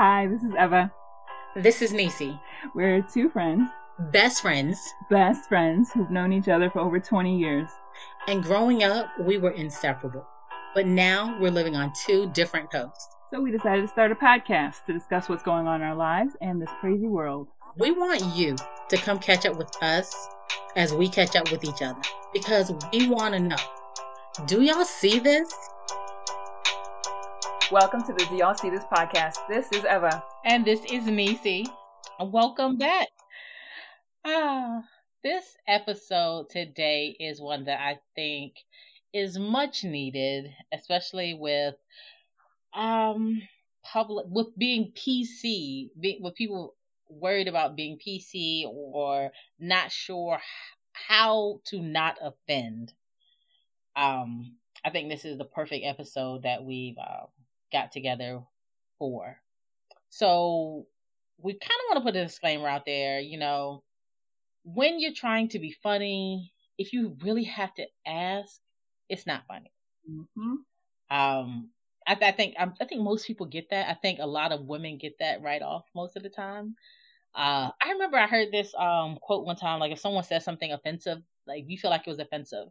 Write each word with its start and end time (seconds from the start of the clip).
Hi, 0.00 0.28
this 0.28 0.44
is 0.44 0.52
Eva. 0.52 0.92
This 1.56 1.82
is 1.82 1.92
Nisi. 1.92 2.40
We're 2.72 3.02
two 3.02 3.28
friends, 3.28 3.68
Best 4.12 4.42
friends. 4.42 4.78
best 5.10 5.48
friends 5.48 5.90
who've 5.92 6.08
known 6.08 6.32
each 6.32 6.46
other 6.46 6.70
for 6.70 6.78
over 6.78 7.00
20 7.00 7.36
years. 7.36 7.68
And 8.28 8.40
growing 8.40 8.84
up, 8.84 9.08
we 9.18 9.38
were 9.38 9.50
inseparable. 9.50 10.24
But 10.72 10.86
now 10.86 11.36
we're 11.40 11.50
living 11.50 11.74
on 11.74 11.92
two 12.06 12.30
different 12.30 12.70
coasts. 12.70 13.08
So 13.32 13.40
we 13.40 13.50
decided 13.50 13.82
to 13.82 13.88
start 13.88 14.12
a 14.12 14.14
podcast 14.14 14.84
to 14.86 14.92
discuss 14.92 15.28
what's 15.28 15.42
going 15.42 15.66
on 15.66 15.82
in 15.82 15.88
our 15.88 15.96
lives 15.96 16.36
and 16.40 16.62
this 16.62 16.70
crazy 16.78 17.08
world. 17.08 17.48
We 17.76 17.90
want 17.90 18.24
you 18.36 18.54
to 18.90 18.96
come 18.98 19.18
catch 19.18 19.46
up 19.46 19.56
with 19.56 19.82
us 19.82 20.14
as 20.76 20.94
we 20.94 21.08
catch 21.08 21.34
up 21.34 21.50
with 21.50 21.64
each 21.64 21.82
other. 21.82 22.00
Because 22.32 22.70
we 22.92 23.08
want 23.08 23.34
to 23.34 23.40
know 23.40 23.56
do 24.46 24.62
y'all 24.62 24.84
see 24.84 25.18
this? 25.18 25.52
Welcome 27.70 28.02
to 28.04 28.14
the 28.14 28.24
Do 28.30 28.36
Y'all 28.36 28.54
See 28.54 28.70
This 28.70 28.84
podcast. 28.84 29.36
This 29.46 29.70
is 29.72 29.84
Eva. 29.84 30.24
And 30.42 30.64
this 30.64 30.80
is 30.90 31.04
Nisi. 31.04 31.66
Welcome 32.18 32.78
back. 32.78 33.08
Ah, 34.24 34.80
this 35.22 35.44
episode 35.66 36.48
today 36.48 37.14
is 37.20 37.42
one 37.42 37.66
that 37.66 37.78
I 37.78 37.98
think 38.14 38.54
is 39.12 39.38
much 39.38 39.84
needed, 39.84 40.50
especially 40.72 41.34
with 41.34 41.74
um 42.72 43.42
public 43.82 44.24
with 44.30 44.56
being 44.56 44.92
PC, 44.92 45.90
be, 46.00 46.20
with 46.22 46.36
people 46.36 46.74
worried 47.10 47.48
about 47.48 47.76
being 47.76 47.98
PC 47.98 48.64
or 48.66 49.30
not 49.58 49.92
sure 49.92 50.40
how 50.94 51.60
to 51.66 51.82
not 51.82 52.16
offend. 52.22 52.94
Um, 53.94 54.56
I 54.82 54.88
think 54.88 55.10
this 55.10 55.26
is 55.26 55.36
the 55.36 55.44
perfect 55.44 55.84
episode 55.84 56.44
that 56.44 56.64
we've 56.64 56.96
uh, 56.96 57.26
got 57.72 57.92
together 57.92 58.40
for. 58.98 59.36
So 60.10 60.86
we 61.38 61.52
kind 61.52 61.62
of 61.62 61.88
want 61.88 61.98
to 61.98 62.12
put 62.12 62.20
a 62.20 62.24
disclaimer 62.24 62.68
out 62.68 62.86
there, 62.86 63.20
you 63.20 63.38
know, 63.38 63.82
when 64.64 65.00
you're 65.00 65.12
trying 65.14 65.48
to 65.50 65.58
be 65.58 65.74
funny, 65.82 66.52
if 66.76 66.92
you 66.92 67.16
really 67.22 67.44
have 67.44 67.74
to 67.74 67.86
ask, 68.06 68.60
it's 69.08 69.26
not 69.26 69.46
funny. 69.46 69.72
Mm-hmm. 70.10 71.16
Um, 71.16 71.70
I, 72.06 72.16
I 72.20 72.32
think 72.32 72.54
I, 72.58 72.68
I 72.80 72.84
think 72.84 73.02
most 73.02 73.26
people 73.26 73.46
get 73.46 73.70
that. 73.70 73.88
I 73.88 73.94
think 73.94 74.18
a 74.20 74.26
lot 74.26 74.52
of 74.52 74.66
women 74.66 74.98
get 74.98 75.18
that 75.20 75.42
right 75.42 75.62
off 75.62 75.84
most 75.94 76.16
of 76.16 76.22
the 76.22 76.28
time. 76.28 76.74
Uh, 77.34 77.70
I 77.82 77.92
remember 77.92 78.16
I 78.16 78.26
heard 78.26 78.52
this 78.52 78.74
um 78.74 79.18
quote 79.20 79.44
one 79.44 79.56
time, 79.56 79.80
like 79.80 79.92
if 79.92 80.00
someone 80.00 80.24
says 80.24 80.44
something 80.44 80.72
offensive, 80.72 81.18
like 81.46 81.64
you 81.66 81.78
feel 81.78 81.90
like 81.90 82.06
it 82.06 82.10
was 82.10 82.18
offensive, 82.18 82.68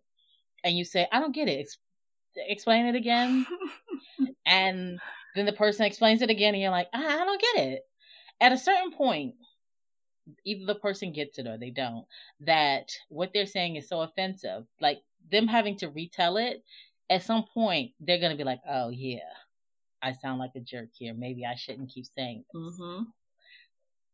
and 0.63 0.77
you 0.77 0.83
say, 0.83 1.07
"I 1.11 1.19
don't 1.19 1.35
get 1.35 1.47
it," 1.47 1.67
explain 2.37 2.85
it 2.85 2.95
again, 2.95 3.45
and 4.45 4.99
then 5.35 5.45
the 5.45 5.53
person 5.53 5.85
explains 5.85 6.21
it 6.21 6.29
again, 6.29 6.53
and 6.53 6.61
you're 6.61 6.71
like, 6.71 6.89
"I 6.93 7.21
I 7.21 7.25
don't 7.25 7.41
get 7.41 7.65
it." 7.65 7.81
At 8.39 8.51
a 8.51 8.57
certain 8.57 8.91
point, 8.91 9.35
either 10.45 10.65
the 10.65 10.79
person 10.79 11.11
gets 11.11 11.39
it 11.39 11.47
or 11.47 11.57
they 11.57 11.71
don't. 11.71 12.05
That 12.41 12.91
what 13.09 13.31
they're 13.33 13.45
saying 13.45 13.75
is 13.75 13.87
so 13.87 14.01
offensive, 14.01 14.65
like 14.79 14.99
them 15.31 15.47
having 15.47 15.77
to 15.77 15.89
retell 15.89 16.37
it. 16.37 16.63
At 17.09 17.23
some 17.23 17.45
point, 17.53 17.91
they're 17.99 18.19
gonna 18.19 18.35
be 18.35 18.43
like, 18.43 18.61
"Oh 18.69 18.89
yeah, 18.89 19.29
I 20.01 20.13
sound 20.13 20.39
like 20.39 20.55
a 20.55 20.59
jerk 20.59 20.89
here. 20.97 21.13
Maybe 21.13 21.45
I 21.45 21.55
shouldn't 21.55 21.89
keep 21.89 22.05
saying 22.05 22.43
this." 22.53 22.61
Mm-hmm. 22.61 23.03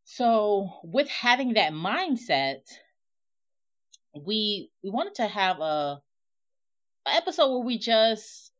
So, 0.04 0.70
with 0.84 1.08
having 1.08 1.54
that 1.54 1.72
mindset, 1.72 2.60
we 4.14 4.70
we 4.82 4.90
wanted 4.90 5.14
to 5.16 5.26
have 5.26 5.60
a, 5.60 5.62
a 5.62 6.02
episode 7.12 7.50
where 7.50 7.64
we 7.64 7.78
just 7.78 8.50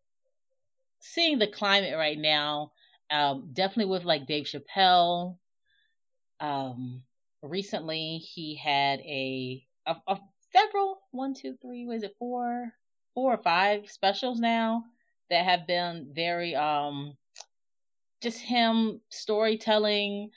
seeing 1.01 1.39
the 1.39 1.47
climate 1.47 1.97
right 1.97 2.19
now. 2.19 2.73
Um, 3.11 3.51
definitely 3.53 3.91
with 3.91 4.05
like 4.05 4.27
Dave 4.27 4.47
Chappelle. 4.47 5.37
Um, 6.41 7.03
recently 7.43 8.19
he 8.19 8.57
had 8.57 9.01
a, 9.01 9.65
a, 9.87 9.97
a 10.09 10.19
several 10.53 11.01
one, 11.11 11.35
two, 11.35 11.57
three, 11.61 11.87
was 11.87 12.03
it 12.03 12.17
four, 12.19 12.73
four 13.15 13.35
or 13.35 13.43
five 13.43 13.91
specials 13.91 14.41
now 14.41 14.85
that 15.31 15.45
have 15.45 15.67
been 15.67 16.11
very 16.15 16.55
um 16.55 17.17
just 18.21 18.39
him 18.39 19.01
storytelling 19.11 20.31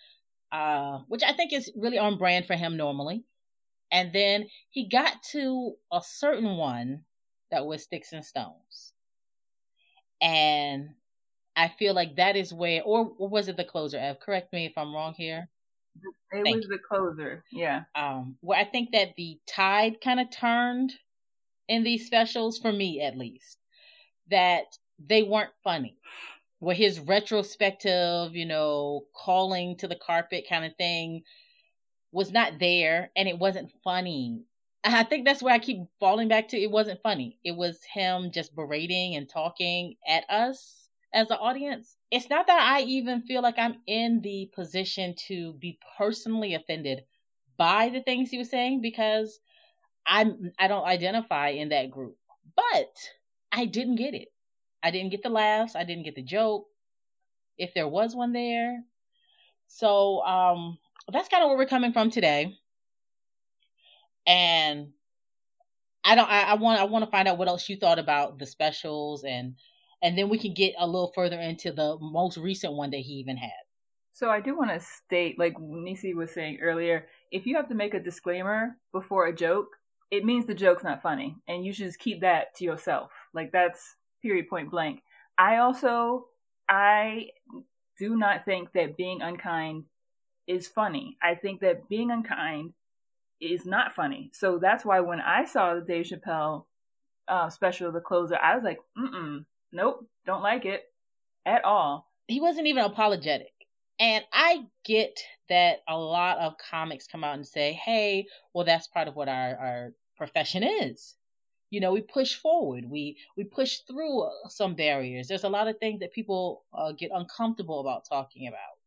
uh, 0.51 0.99
which 1.07 1.23
I 1.23 1.33
think 1.33 1.53
is 1.53 1.71
really 1.75 1.97
on 1.97 2.17
brand 2.17 2.45
for 2.45 2.55
him 2.55 2.77
normally. 2.77 3.25
And 3.91 4.11
then 4.13 4.47
he 4.69 4.89
got 4.89 5.21
to 5.31 5.75
a 5.91 6.01
certain 6.03 6.57
one 6.57 7.03
that 7.51 7.65
was 7.65 7.83
Sticks 7.83 8.13
and 8.13 8.25
Stones. 8.25 8.93
And 10.21 10.89
I 11.55 11.69
feel 11.69 11.93
like 11.93 12.15
that 12.15 12.35
is 12.35 12.53
where, 12.53 12.81
or, 12.83 13.11
was 13.17 13.47
it 13.47 13.57
the 13.57 13.63
closer, 13.63 13.97
Ev? 13.97 14.19
Correct 14.19 14.51
me 14.53 14.65
if 14.65 14.77
I'm 14.77 14.93
wrong 14.93 15.13
here. 15.13 15.49
It 16.31 16.43
Thank 16.43 16.57
was 16.57 16.67
the 16.67 16.77
closer. 16.77 17.43
Yeah. 17.51 17.83
Um, 17.95 18.37
where 18.41 18.59
I 18.59 18.65
think 18.65 18.91
that 18.91 19.15
the 19.15 19.39
tide 19.47 20.01
kind 20.01 20.19
of 20.19 20.29
turned 20.29 20.93
in 21.67 21.83
these 21.83 22.05
specials, 22.05 22.59
for 22.59 22.71
me 22.71 23.01
at 23.01 23.17
least, 23.17 23.57
that 24.29 24.77
they 24.99 25.23
weren't 25.23 25.51
funny 25.63 25.97
where 26.59 26.75
his 26.75 26.99
retrospective, 26.99 28.35
you 28.35 28.45
know, 28.45 29.05
calling 29.13 29.77
to 29.77 29.87
the 29.87 29.95
carpet 29.95 30.45
kind 30.49 30.65
of 30.65 30.75
thing 30.75 31.23
was 32.11 32.31
not 32.31 32.59
there 32.59 33.11
and 33.15 33.27
it 33.27 33.37
wasn't 33.37 33.71
funny. 33.83 34.41
I 34.83 35.03
think 35.03 35.25
that's 35.25 35.43
where 35.43 35.53
I 35.53 35.59
keep 35.59 35.79
falling 35.99 36.27
back 36.27 36.49
to. 36.49 36.57
It 36.57 36.71
wasn't 36.71 37.01
funny. 37.01 37.39
It 37.43 37.55
was 37.55 37.83
him 37.83 38.31
just 38.31 38.55
berating 38.55 39.15
and 39.15 39.27
talking 39.27 39.95
at 40.07 40.29
us 40.29 40.89
as 41.13 41.29
an 41.29 41.37
audience. 41.37 41.97
It's 42.11 42.29
not 42.29 42.47
that 42.47 42.59
I 42.61 42.81
even 42.83 43.21
feel 43.21 43.41
like 43.41 43.57
I'm 43.57 43.77
in 43.87 44.21
the 44.21 44.49
position 44.55 45.15
to 45.27 45.53
be 45.53 45.79
personally 45.97 46.53
offended 46.53 47.03
by 47.57 47.89
the 47.89 48.01
things 48.01 48.29
he 48.29 48.37
was 48.37 48.49
saying 48.49 48.81
because 48.81 49.39
I'm 50.05 50.51
I 50.59 50.67
don't 50.67 50.85
identify 50.85 51.49
in 51.49 51.69
that 51.69 51.91
group. 51.91 52.17
But 52.55 52.93
I 53.51 53.65
didn't 53.65 53.95
get 53.95 54.13
it. 54.13 54.29
I 54.83 54.91
didn't 54.91 55.11
get 55.11 55.23
the 55.23 55.29
laughs. 55.29 55.75
I 55.75 55.83
didn't 55.83 56.03
get 56.03 56.15
the 56.15 56.23
joke, 56.23 56.67
if 57.57 57.73
there 57.73 57.87
was 57.87 58.15
one 58.15 58.31
there. 58.31 58.83
So 59.67 60.21
um, 60.21 60.77
that's 61.11 61.29
kind 61.29 61.43
of 61.43 61.49
where 61.49 61.57
we're 61.57 61.65
coming 61.65 61.93
from 61.93 62.09
today. 62.09 62.55
And 64.27 64.89
I 66.03 66.15
don't. 66.15 66.29
I, 66.29 66.41
I 66.41 66.53
want. 66.55 66.79
I 66.79 66.83
want 66.83 67.05
to 67.05 67.11
find 67.11 67.27
out 67.27 67.37
what 67.37 67.47
else 67.47 67.67
you 67.67 67.77
thought 67.77 67.99
about 67.99 68.37
the 68.37 68.45
specials, 68.45 69.23
and 69.23 69.55
and 70.01 70.17
then 70.17 70.29
we 70.29 70.37
can 70.37 70.53
get 70.53 70.75
a 70.77 70.85
little 70.85 71.11
further 71.15 71.39
into 71.39 71.71
the 71.71 71.97
most 71.99 72.37
recent 72.37 72.73
one 72.73 72.91
that 72.91 72.97
he 72.97 73.13
even 73.13 73.37
had. 73.37 73.51
So 74.13 74.29
I 74.29 74.39
do 74.39 74.57
want 74.57 74.71
to 74.71 74.79
state, 74.79 75.37
like 75.37 75.59
Nisi 75.59 76.13
was 76.13 76.31
saying 76.31 76.59
earlier, 76.61 77.07
if 77.31 77.45
you 77.45 77.55
have 77.55 77.69
to 77.69 77.75
make 77.75 77.93
a 77.93 77.99
disclaimer 77.99 78.75
before 78.91 79.27
a 79.27 79.35
joke, 79.35 79.67
it 80.09 80.25
means 80.25 80.45
the 80.45 80.55
joke's 80.55 80.83
not 80.83 81.01
funny, 81.01 81.35
and 81.47 81.65
you 81.65 81.73
should 81.73 81.85
just 81.85 81.99
keep 81.99 82.21
that 82.21 82.55
to 82.55 82.63
yourself. 82.63 83.11
Like 83.33 83.51
that's 83.51 83.95
period 84.21 84.49
point 84.49 84.71
blank. 84.71 85.01
I 85.37 85.57
also 85.57 86.27
I 86.69 87.29
do 87.99 88.15
not 88.15 88.45
think 88.45 88.71
that 88.73 88.97
being 88.97 89.21
unkind 89.21 89.83
is 90.47 90.67
funny. 90.67 91.17
I 91.21 91.35
think 91.35 91.61
that 91.61 91.89
being 91.89 92.11
unkind 92.11 92.73
is 93.39 93.65
not 93.65 93.93
funny. 93.93 94.31
So 94.33 94.59
that's 94.59 94.85
why 94.85 94.99
when 94.99 95.19
I 95.21 95.45
saw 95.45 95.75
the 95.75 95.81
Dave 95.81 96.05
Chappelle 96.05 96.65
uh, 97.27 97.49
special, 97.49 97.91
The 97.91 98.01
Closer, 98.01 98.37
I 98.37 98.55
was 98.55 98.63
like, 98.63 98.79
mm 98.97 99.45
nope, 99.73 100.07
don't 100.25 100.41
like 100.41 100.65
it 100.65 100.85
at 101.45 101.65
all. 101.65 102.07
He 102.27 102.39
wasn't 102.39 102.67
even 102.67 102.85
apologetic. 102.85 103.51
And 103.99 104.23
I 104.31 104.65
get 104.85 105.19
that 105.49 105.79
a 105.87 105.97
lot 105.97 106.37
of 106.37 106.57
comics 106.57 107.07
come 107.07 107.23
out 107.23 107.35
and 107.35 107.45
say, 107.45 107.73
hey, 107.73 108.27
well, 108.53 108.65
that's 108.65 108.87
part 108.87 109.07
of 109.07 109.15
what 109.15 109.27
our, 109.27 109.57
our 109.57 109.93
profession 110.15 110.63
is 110.63 111.15
you 111.69 111.79
know 111.79 111.91
we 111.91 112.01
push 112.01 112.35
forward 112.35 112.89
we 112.89 113.17
we 113.35 113.43
push 113.43 113.79
through 113.79 114.27
some 114.49 114.75
barriers 114.75 115.27
there's 115.27 115.43
a 115.43 115.49
lot 115.49 115.67
of 115.67 115.77
things 115.79 115.99
that 115.99 116.13
people 116.13 116.63
uh, 116.73 116.91
get 116.91 117.11
uncomfortable 117.13 117.79
about 117.79 118.07
talking 118.07 118.47
about 118.47 118.77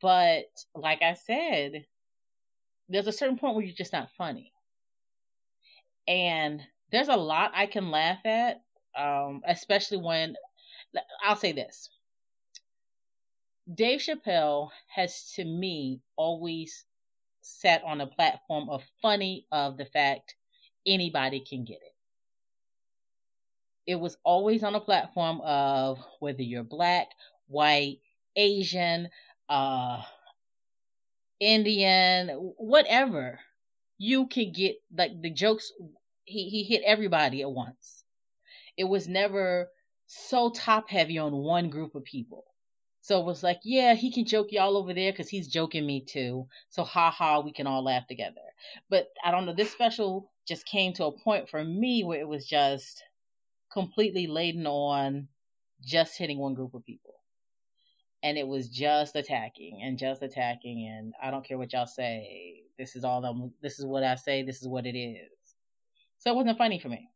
but 0.00 0.46
like 0.74 1.02
i 1.02 1.14
said 1.14 1.84
there's 2.88 3.06
a 3.06 3.12
certain 3.12 3.38
point 3.38 3.54
where 3.54 3.64
you're 3.64 3.74
just 3.74 3.92
not 3.92 4.10
funny. 4.16 4.52
And 6.06 6.62
there's 6.90 7.08
a 7.08 7.16
lot 7.16 7.52
i 7.54 7.66
can 7.66 7.90
laugh 7.90 8.24
at 8.24 8.62
um, 8.96 9.42
especially 9.46 9.98
when 9.98 10.34
i'll 11.24 11.36
say 11.36 11.52
this. 11.52 11.90
Dave 13.72 14.00
chappelle 14.00 14.70
has 14.88 15.32
to 15.36 15.44
me 15.44 16.00
always 16.16 16.86
sat 17.42 17.82
on 17.84 18.00
a 18.00 18.06
platform 18.06 18.68
of 18.70 18.82
funny 19.02 19.46
of 19.52 19.76
the 19.76 19.84
fact 19.84 20.34
anybody 20.86 21.40
can 21.40 21.64
get 21.64 21.76
it. 21.76 21.94
It 23.86 23.96
was 23.96 24.16
always 24.24 24.62
on 24.62 24.74
a 24.74 24.80
platform 24.80 25.40
of 25.42 25.98
whether 26.20 26.42
you're 26.42 26.62
black, 26.62 27.08
white, 27.46 27.98
Asian, 28.36 29.08
uh, 29.48 30.02
Indian, 31.40 32.28
whatever, 32.56 33.40
you 33.98 34.26
can 34.26 34.52
get 34.52 34.76
like 34.96 35.20
the 35.20 35.30
jokes. 35.30 35.72
He 36.24 36.48
he 36.50 36.64
hit 36.64 36.82
everybody 36.84 37.42
at 37.42 37.50
once. 37.50 38.04
It 38.76 38.84
was 38.84 39.08
never 39.08 39.68
so 40.06 40.50
top 40.50 40.88
heavy 40.88 41.18
on 41.18 41.32
one 41.32 41.70
group 41.70 41.94
of 41.94 42.04
people. 42.04 42.44
So 43.00 43.20
it 43.20 43.24
was 43.24 43.42
like, 43.42 43.60
yeah, 43.64 43.94
he 43.94 44.12
can 44.12 44.26
joke 44.26 44.48
y'all 44.50 44.76
over 44.76 44.92
there 44.92 45.12
because 45.12 45.28
he's 45.28 45.48
joking 45.48 45.86
me 45.86 46.04
too. 46.04 46.46
So 46.68 46.84
ha 46.84 47.10
ha, 47.10 47.40
we 47.40 47.52
can 47.52 47.66
all 47.66 47.82
laugh 47.82 48.06
together. 48.06 48.40
But 48.90 49.08
I 49.24 49.30
don't 49.30 49.46
know, 49.46 49.54
this 49.54 49.72
special 49.72 50.30
just 50.46 50.66
came 50.66 50.92
to 50.94 51.06
a 51.06 51.18
point 51.18 51.48
for 51.48 51.64
me 51.64 52.04
where 52.04 52.20
it 52.20 52.28
was 52.28 52.46
just 52.46 53.02
completely 53.72 54.26
laden 54.26 54.66
on 54.66 55.28
just 55.84 56.18
hitting 56.18 56.38
one 56.38 56.54
group 56.54 56.74
of 56.74 56.84
people. 56.84 57.14
And 58.22 58.36
it 58.36 58.46
was 58.46 58.68
just 58.68 59.14
attacking 59.14 59.80
and 59.82 59.98
just 59.98 60.22
attacking 60.22 60.86
and 60.86 61.14
I 61.22 61.30
don't 61.30 61.46
care 61.46 61.58
what 61.58 61.72
y'all 61.72 61.86
say. 61.86 62.62
This 62.78 62.96
is 62.96 63.04
all 63.04 63.24
I'm 63.24 63.52
this 63.62 63.78
is 63.78 63.86
what 63.86 64.02
I 64.02 64.16
say, 64.16 64.42
this 64.42 64.60
is 64.60 64.68
what 64.68 64.86
it 64.86 64.98
is. 64.98 65.30
So 66.18 66.32
it 66.32 66.36
wasn't 66.36 66.58
funny 66.58 66.78
for 66.80 66.88
me. 66.88 67.08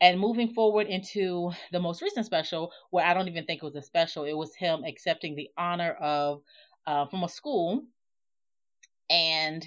And 0.00 0.18
moving 0.18 0.52
forward 0.52 0.88
into 0.88 1.52
the 1.70 1.78
most 1.78 2.02
recent 2.02 2.26
special, 2.26 2.72
where 2.90 3.06
I 3.06 3.14
don't 3.14 3.28
even 3.28 3.44
think 3.44 3.62
it 3.62 3.66
was 3.66 3.76
a 3.76 3.82
special, 3.82 4.24
it 4.24 4.32
was 4.32 4.54
him 4.56 4.82
accepting 4.84 5.36
the 5.36 5.48
honor 5.56 5.92
of 5.92 6.42
uh, 6.86 7.06
from 7.06 7.22
a 7.22 7.28
school. 7.28 7.84
And 9.08 9.64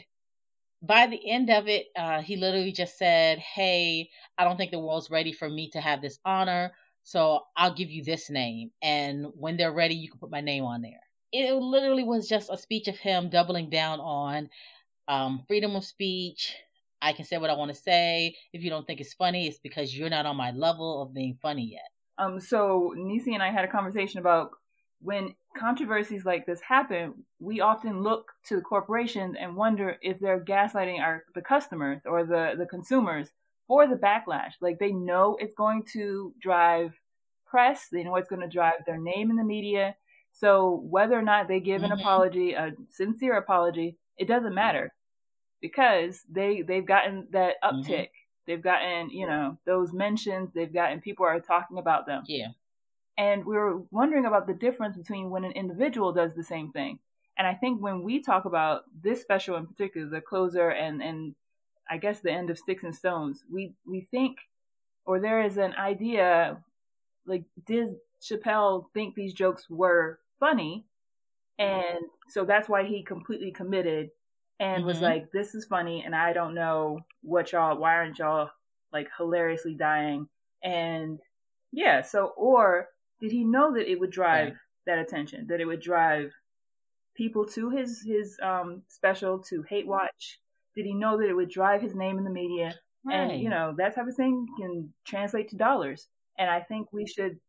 by 0.81 1.07
the 1.07 1.29
end 1.29 1.49
of 1.49 1.67
it, 1.67 1.87
uh, 1.97 2.21
he 2.21 2.35
literally 2.35 2.73
just 2.73 2.97
said, 2.97 3.39
Hey, 3.39 4.09
I 4.37 4.43
don't 4.43 4.57
think 4.57 4.71
the 4.71 4.79
world's 4.79 5.09
ready 5.09 5.31
for 5.31 5.49
me 5.49 5.69
to 5.71 5.81
have 5.81 6.01
this 6.01 6.19
honor. 6.25 6.73
So 7.05 7.41
I'll 7.55 7.73
give 7.73 7.89
you 7.89 8.03
this 8.03 8.29
name. 8.29 8.71
And 8.81 9.27
when 9.35 9.55
they're 9.57 9.71
ready, 9.71 9.95
you 9.95 10.09
can 10.09 10.19
put 10.19 10.31
my 10.31 10.41
name 10.41 10.65
on 10.65 10.81
there. 10.81 10.99
It 11.31 11.53
literally 11.53 12.03
was 12.03 12.27
just 12.27 12.49
a 12.51 12.57
speech 12.57 12.87
of 12.87 12.97
him 12.97 13.29
doubling 13.29 13.69
down 13.69 13.99
on 13.99 14.49
um, 15.07 15.43
freedom 15.47 15.75
of 15.75 15.85
speech, 15.85 16.55
I 17.01 17.13
can 17.13 17.25
say 17.25 17.37
what 17.37 17.49
I 17.49 17.53
want 17.53 17.69
to 17.69 17.79
say. 17.79 18.35
If 18.53 18.63
you 18.63 18.69
don't 18.69 18.87
think 18.87 18.99
it's 18.99 19.13
funny, 19.13 19.47
it's 19.47 19.59
because 19.59 19.95
you're 19.95 20.09
not 20.09 20.25
on 20.25 20.35
my 20.35 20.51
level 20.51 21.03
of 21.03 21.13
being 21.13 21.37
funny 21.41 21.73
yet. 21.73 21.89
Um, 22.17 22.39
so 22.39 22.93
Nisi 22.95 23.33
and 23.33 23.43
I 23.43 23.51
had 23.51 23.65
a 23.65 23.71
conversation 23.71 24.19
about 24.19 24.51
when 25.01 25.35
controversies 25.57 26.25
like 26.25 26.45
this 26.45 26.61
happen, 26.61 27.13
we 27.39 27.61
often 27.61 28.01
look 28.01 28.31
to 28.47 28.55
the 28.55 28.61
corporations 28.61 29.35
and 29.39 29.55
wonder 29.55 29.97
if 30.01 30.19
they're 30.19 30.43
gaslighting 30.43 30.99
our 30.99 31.23
the 31.35 31.41
customers 31.41 32.01
or 32.05 32.23
the 32.25 32.55
the 32.57 32.65
consumers 32.65 33.29
for 33.67 33.87
the 33.87 33.95
backlash. 33.95 34.53
Like 34.61 34.79
they 34.79 34.91
know 34.91 35.37
it's 35.39 35.55
going 35.55 35.83
to 35.93 36.33
drive 36.41 36.93
press, 37.45 37.87
they 37.91 38.03
know 38.03 38.15
it's 38.15 38.29
going 38.29 38.41
to 38.41 38.47
drive 38.47 38.85
their 38.85 38.97
name 38.97 39.29
in 39.29 39.37
the 39.37 39.43
media. 39.43 39.95
So 40.31 40.81
whether 40.89 41.17
or 41.17 41.21
not 41.21 41.47
they 41.47 41.59
give 41.59 41.83
an 41.83 41.91
mm-hmm. 41.91 41.99
apology, 41.99 42.53
a 42.53 42.73
sincere 42.89 43.37
apology, 43.37 43.97
it 44.17 44.27
doesn't 44.27 44.53
matter 44.53 44.93
because 45.61 46.21
they 46.29 46.61
they've 46.61 46.85
gotten 46.85 47.27
that 47.31 47.55
mm-hmm. 47.63 47.79
uptick. 47.79 47.89
Mm-hmm. 47.89 48.45
They've 48.47 48.61
gotten 48.61 49.09
you 49.09 49.27
know 49.27 49.57
those 49.65 49.93
mentions. 49.93 50.51
They've 50.53 50.73
gotten 50.73 51.01
people 51.01 51.25
are 51.25 51.39
talking 51.39 51.77
about 51.77 52.05
them. 52.05 52.23
Yeah. 52.27 52.49
And 53.17 53.45
we 53.45 53.55
were 53.55 53.81
wondering 53.91 54.25
about 54.25 54.45
the 54.45 54.53
difference 54.53 54.97
between 54.97 55.29
when 55.29 55.45
an 55.45 55.53
individual 55.53 56.11
does 56.11 56.35
the 56.35 56.43
same 56.43 56.71
thing. 56.71 56.99
And 57.37 57.47
I 57.47 57.53
think 57.53 57.81
when 57.81 58.03
we 58.03 58.21
talk 58.21 58.43
about 58.45 58.83
this 59.01 59.21
special 59.21 59.55
in 59.55 59.67
particular, 59.67 60.07
the 60.09 60.21
closer 60.21 60.69
and 60.69 61.01
and 61.01 61.35
I 61.89 61.97
guess 61.97 62.19
the 62.19 62.31
end 62.31 62.49
of 62.49 62.57
Sticks 62.57 62.83
and 62.83 62.95
Stones, 62.95 63.43
we 63.51 63.73
we 63.87 64.07
think 64.11 64.37
or 65.05 65.19
there 65.19 65.41
is 65.41 65.57
an 65.57 65.73
idea 65.75 66.57
like 67.25 67.43
did 67.65 67.95
Chappelle 68.21 68.85
think 68.93 69.15
these 69.15 69.33
jokes 69.33 69.69
were 69.69 70.19
funny? 70.39 70.85
And 71.57 71.99
so 72.27 72.43
that's 72.43 72.67
why 72.67 72.83
he 72.83 73.03
completely 73.03 73.51
committed 73.51 74.09
and 74.59 74.79
mm-hmm. 74.79 74.87
was 74.87 75.01
like, 75.01 75.31
"This 75.31 75.55
is 75.55 75.65
funny, 75.65 76.03
and 76.05 76.15
I 76.15 76.33
don't 76.33 76.53
know 76.53 76.99
what 77.21 77.51
y'all. 77.51 77.77
Why 77.77 77.95
aren't 77.95 78.19
y'all 78.19 78.49
like 78.91 79.09
hilariously 79.17 79.75
dying?" 79.75 80.27
And 80.63 81.19
yeah, 81.71 82.01
so 82.01 82.33
or 82.37 82.89
did 83.19 83.31
he 83.31 83.43
know 83.43 83.73
that 83.73 83.89
it 83.89 83.99
would 83.99 84.11
drive 84.11 84.49
right. 84.49 84.57
that 84.85 84.99
attention? 84.99 85.47
That 85.47 85.61
it 85.61 85.65
would 85.65 85.81
drive 85.81 86.31
people 87.15 87.45
to 87.45 87.69
his 87.69 88.01
his 88.05 88.37
um 88.41 88.83
special 88.87 89.39
to 89.39 89.63
hate 89.63 89.87
watch? 89.87 90.39
Did 90.75 90.85
he 90.85 90.93
know 90.93 91.17
that 91.17 91.29
it 91.29 91.33
would 91.35 91.49
drive 91.49 91.81
his 91.81 91.95
name 91.95 92.17
in 92.17 92.23
the 92.23 92.29
media? 92.29 92.75
Right. 93.05 93.15
And 93.15 93.41
you 93.41 93.49
know 93.49 93.73
that 93.77 93.95
type 93.95 94.07
of 94.07 94.15
thing 94.15 94.47
can 94.59 94.93
translate 95.05 95.49
to 95.49 95.55
dollars. 95.55 96.07
And 96.37 96.49
I 96.49 96.61
think 96.61 96.91
we 96.91 97.07
should 97.07 97.39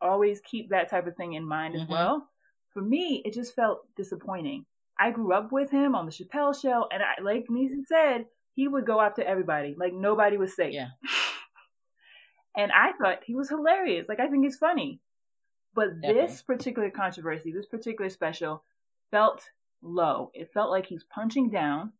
always 0.00 0.40
keep 0.40 0.70
that 0.70 0.90
type 0.90 1.06
of 1.06 1.16
thing 1.16 1.32
in 1.34 1.46
mind 1.46 1.74
mm-hmm. 1.74 1.82
as 1.84 1.88
well. 1.88 2.28
For 2.72 2.82
me, 2.82 3.22
it 3.24 3.34
just 3.34 3.54
felt 3.54 3.82
disappointing 3.96 4.66
I 4.98 5.10
grew 5.10 5.32
up 5.32 5.50
with 5.50 5.70
him 5.70 5.94
on 5.94 6.06
the 6.06 6.12
Chappelle 6.12 6.60
show, 6.60 6.86
and 6.90 7.02
I, 7.02 7.20
like 7.22 7.46
Nisi 7.48 7.82
said, 7.86 8.26
he 8.54 8.68
would 8.68 8.86
go 8.86 9.00
after 9.00 9.22
everybody. 9.22 9.74
Like 9.76 9.92
nobody 9.92 10.36
was 10.36 10.54
safe. 10.54 10.72
Yeah. 10.72 10.88
and 12.56 12.70
I 12.72 12.92
thought 12.92 13.24
he 13.24 13.34
was 13.34 13.48
hilarious. 13.48 14.06
Like 14.08 14.20
I 14.20 14.28
think 14.28 14.44
he's 14.44 14.56
funny. 14.56 15.00
But 15.74 16.00
Definitely. 16.00 16.26
this 16.26 16.42
particular 16.42 16.90
controversy, 16.90 17.52
this 17.52 17.66
particular 17.66 18.08
special, 18.08 18.62
felt 19.10 19.42
low. 19.82 20.30
It 20.32 20.52
felt 20.52 20.70
like 20.70 20.86
he's 20.86 21.04
punching 21.12 21.50
down, 21.50 21.92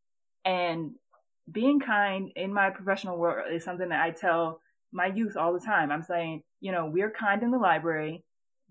and 0.45 0.93
being 1.51 1.81
kind 1.81 2.31
in 2.37 2.53
my 2.53 2.71
professional 2.71 3.19
world 3.19 3.53
is 3.53 3.65
something 3.65 3.89
that 3.91 4.03
I 4.03 4.11
tell 4.11 4.61
my 4.93 5.07
youth 5.07 5.37
all 5.37 5.53
the 5.53 5.61
time. 5.61 5.91
I'm 5.91 6.03
saying, 6.03 6.43
you 6.61 6.73
know, 6.73 6.87
we're 6.87 7.11
kind 7.11 7.43
in 7.43 7.51
the 7.51 7.59
library. 7.59 8.25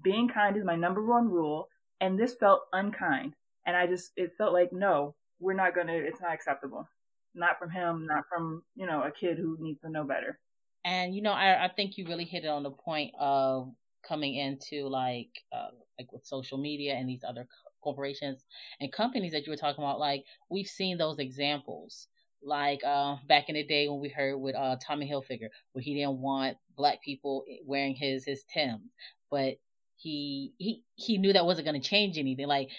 Being 0.03 0.27
kind 0.27 0.57
is 0.57 0.65
my 0.65 0.75
number 0.75 1.05
one 1.05 1.29
rule, 1.29 1.67
and 2.01 2.19
this 2.19 2.35
felt 2.35 2.61
unkind. 2.73 3.33
And 3.65 3.77
I 3.77 3.87
just, 3.87 4.11
it 4.17 4.33
felt 4.37 4.53
like, 4.53 4.73
no, 4.73 5.15
we're 5.39 5.53
not 5.53 5.75
going 5.75 5.87
to, 5.87 5.93
it's 5.95 6.19
not 6.21 6.33
acceptable. 6.33 6.87
Not 7.35 7.57
from 7.59 7.69
him, 7.69 8.05
not 8.07 8.25
from, 8.29 8.63
you 8.75 8.85
know, 8.85 9.03
a 9.03 9.11
kid 9.11 9.37
who 9.37 9.57
needs 9.59 9.81
to 9.81 9.89
know 9.89 10.03
better. 10.03 10.39
And, 10.83 11.15
you 11.15 11.21
know, 11.21 11.31
I, 11.31 11.65
I 11.65 11.69
think 11.69 11.97
you 11.97 12.05
really 12.05 12.25
hit 12.25 12.43
it 12.43 12.49
on 12.49 12.63
the 12.63 12.71
point 12.71 13.13
of 13.19 13.71
coming 14.07 14.35
into 14.35 14.87
like, 14.87 15.29
uh, 15.55 15.69
like 15.97 16.11
with 16.11 16.25
social 16.25 16.57
media 16.57 16.95
and 16.95 17.07
these 17.07 17.23
other 17.27 17.47
corporations 17.83 18.43
and 18.79 18.91
companies 18.91 19.33
that 19.33 19.45
you 19.45 19.51
were 19.51 19.57
talking 19.57 19.83
about. 19.83 19.99
Like, 19.99 20.23
we've 20.49 20.67
seen 20.67 20.97
those 20.97 21.19
examples 21.19 22.07
like 22.45 22.83
uh, 22.83 23.17
back 23.27 23.49
in 23.49 23.55
the 23.55 23.63
day 23.63 23.87
when 23.87 23.99
we 23.99 24.09
heard 24.09 24.37
with 24.37 24.55
uh, 24.55 24.77
Tommy 24.85 25.09
Hilfiger, 25.09 25.49
where 25.71 25.81
he 25.81 25.95
didn't 25.95 26.19
want 26.19 26.57
black 26.75 27.01
people 27.01 27.45
wearing 27.65 27.95
his 27.95 28.25
his 28.25 28.43
Timbs, 28.53 28.91
but 29.31 29.55
he 29.95 30.53
he 30.57 30.83
he 30.95 31.17
knew 31.17 31.33
that 31.33 31.45
wasn't 31.45 31.65
going 31.65 31.79
to 31.79 31.87
change 31.87 32.17
anything. 32.17 32.47
Like 32.47 32.69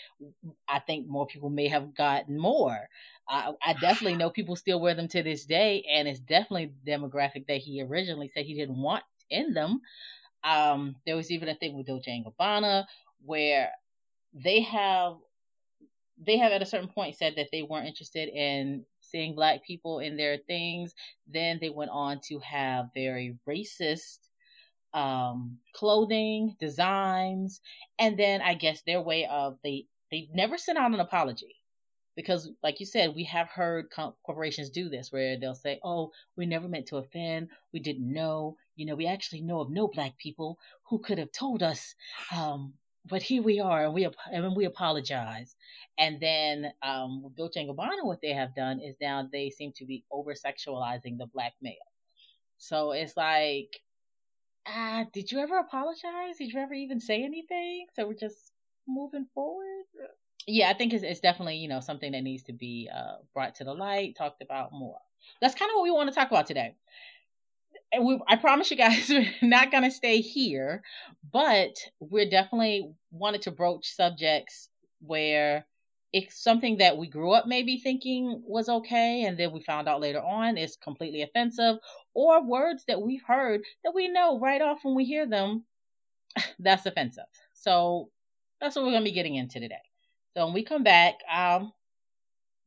I 0.68 0.80
think 0.80 1.06
more 1.08 1.26
people 1.26 1.50
may 1.50 1.68
have 1.68 1.94
gotten 1.96 2.38
more. 2.38 2.78
I, 3.28 3.52
I 3.64 3.72
definitely 3.74 4.16
know 4.16 4.28
people 4.28 4.56
still 4.56 4.80
wear 4.80 4.94
them 4.94 5.08
to 5.08 5.22
this 5.22 5.46
day, 5.46 5.84
and 5.90 6.06
it's 6.06 6.20
definitely 6.20 6.72
demographic 6.86 7.46
that 7.48 7.58
he 7.58 7.82
originally 7.82 8.30
said 8.34 8.44
he 8.44 8.54
didn't 8.54 8.80
want 8.80 9.04
in 9.30 9.54
them. 9.54 9.80
Um, 10.42 10.96
there 11.06 11.16
was 11.16 11.30
even 11.30 11.48
a 11.48 11.54
thing 11.54 11.74
with 11.74 11.86
Dolce 11.86 12.10
and 12.10 12.26
Gabbana 12.26 12.84
where 13.24 13.70
they 14.34 14.62
have 14.62 15.16
they 16.24 16.38
have 16.38 16.52
at 16.52 16.62
a 16.62 16.66
certain 16.66 16.88
point 16.88 17.16
said 17.16 17.34
that 17.36 17.48
they 17.50 17.62
weren't 17.62 17.88
interested 17.88 18.28
in 18.28 18.84
seeing 19.00 19.34
black 19.34 19.64
people 19.64 19.98
in 19.98 20.16
their 20.16 20.38
things. 20.38 20.94
Then 21.26 21.58
they 21.60 21.70
went 21.70 21.90
on 21.90 22.20
to 22.28 22.38
have 22.38 22.90
very 22.94 23.36
racist 23.48 24.18
um, 24.92 25.58
clothing 25.74 26.56
designs, 26.60 27.60
and 27.98 28.16
then 28.16 28.40
I 28.40 28.54
guess 28.54 28.82
their 28.82 29.00
way 29.00 29.26
of 29.26 29.58
they 29.64 29.86
they 30.10 30.28
never 30.32 30.56
sent 30.56 30.78
out 30.78 30.94
an 30.94 31.00
apology 31.00 31.56
because, 32.16 32.48
like 32.62 32.78
you 32.78 32.86
said, 32.86 33.14
we 33.14 33.24
have 33.24 33.48
heard 33.48 33.88
corporations 34.24 34.70
do 34.70 34.88
this 34.88 35.10
where 35.10 35.38
they'll 35.38 35.54
say, 35.56 35.80
"Oh, 35.82 36.12
we 36.36 36.46
never 36.46 36.68
meant 36.68 36.86
to 36.86 36.98
offend. 36.98 37.48
We 37.72 37.80
didn't 37.80 38.10
know. 38.10 38.56
You 38.76 38.86
know, 38.86 38.94
we 38.94 39.06
actually 39.06 39.42
know 39.42 39.60
of 39.60 39.70
no 39.70 39.88
black 39.88 40.16
people 40.16 40.58
who 40.84 41.00
could 41.00 41.18
have 41.18 41.32
told 41.32 41.62
us." 41.62 41.96
Um, 42.34 42.74
but 43.06 43.22
here 43.22 43.42
we 43.42 43.60
are, 43.60 43.84
and 43.84 43.94
we 43.94 44.08
and 44.32 44.56
we 44.56 44.64
apologize. 44.64 45.56
And 45.98 46.20
then 46.20 46.72
um, 46.82 47.22
with 47.22 47.36
Dolce 47.36 47.60
and 47.60 47.70
Gabbana, 47.70 48.04
what 48.04 48.20
they 48.20 48.32
have 48.32 48.54
done 48.54 48.80
is 48.80 48.96
now 49.00 49.28
they 49.30 49.50
seem 49.50 49.72
to 49.76 49.84
be 49.84 50.04
over 50.10 50.32
sexualizing 50.34 51.18
the 51.18 51.26
black 51.26 51.52
male. 51.60 51.74
So 52.58 52.92
it's 52.92 53.16
like 53.16 53.80
ah, 54.66 55.04
did 55.12 55.30
you 55.30 55.38
ever 55.38 55.58
apologize? 55.58 56.38
Did 56.38 56.52
you 56.52 56.60
ever 56.60 56.74
even 56.74 57.00
say 57.00 57.22
anything? 57.22 57.86
So 57.94 58.06
we're 58.06 58.14
just 58.14 58.52
moving 58.86 59.26
forward. 59.34 59.84
Yeah, 60.46 60.68
I 60.68 60.74
think 60.74 60.92
it's, 60.92 61.04
it's 61.04 61.20
definitely 61.20 61.56
you 61.56 61.68
know 61.68 61.80
something 61.80 62.12
that 62.12 62.22
needs 62.22 62.42
to 62.44 62.52
be 62.52 62.88
uh, 62.94 63.16
brought 63.32 63.54
to 63.56 63.64
the 63.64 63.74
light, 63.74 64.16
talked 64.16 64.42
about 64.42 64.72
more. 64.72 64.98
That's 65.40 65.54
kind 65.54 65.70
of 65.70 65.76
what 65.76 65.84
we 65.84 65.90
want 65.90 66.10
to 66.10 66.14
talk 66.14 66.30
about 66.30 66.46
today. 66.46 66.74
We, 68.00 68.20
I 68.28 68.36
promise 68.36 68.70
you 68.70 68.76
guys, 68.76 69.08
we're 69.10 69.26
not 69.42 69.70
gonna 69.70 69.90
stay 69.90 70.20
here, 70.20 70.82
but 71.32 71.74
we're 72.00 72.28
definitely 72.28 72.92
wanted 73.10 73.42
to 73.42 73.50
broach 73.50 73.94
subjects 73.94 74.68
where 75.00 75.66
it's 76.12 76.40
something 76.42 76.78
that 76.78 76.96
we 76.96 77.08
grew 77.08 77.32
up 77.32 77.46
maybe 77.46 77.76
thinking 77.76 78.40
was 78.46 78.68
okay 78.68 79.24
and 79.24 79.36
then 79.36 79.50
we 79.50 79.60
found 79.60 79.88
out 79.88 80.00
later 80.00 80.20
on 80.20 80.56
is 80.56 80.76
completely 80.76 81.22
offensive 81.22 81.76
or 82.14 82.46
words 82.46 82.84
that 82.86 83.02
we've 83.02 83.24
heard 83.26 83.62
that 83.82 83.92
we 83.94 84.06
know 84.06 84.38
right 84.38 84.62
off 84.62 84.78
when 84.84 84.94
we 84.94 85.04
hear 85.04 85.26
them 85.26 85.64
that's 86.60 86.86
offensive. 86.86 87.24
So 87.52 88.10
that's 88.60 88.76
what 88.76 88.84
we're 88.84 88.92
going 88.92 89.04
to 89.04 89.10
be 89.10 89.14
getting 89.14 89.34
into 89.34 89.60
today. 89.60 89.74
So 90.34 90.44
when 90.44 90.54
we 90.54 90.64
come 90.64 90.84
back 90.84 91.14
um 91.32 91.72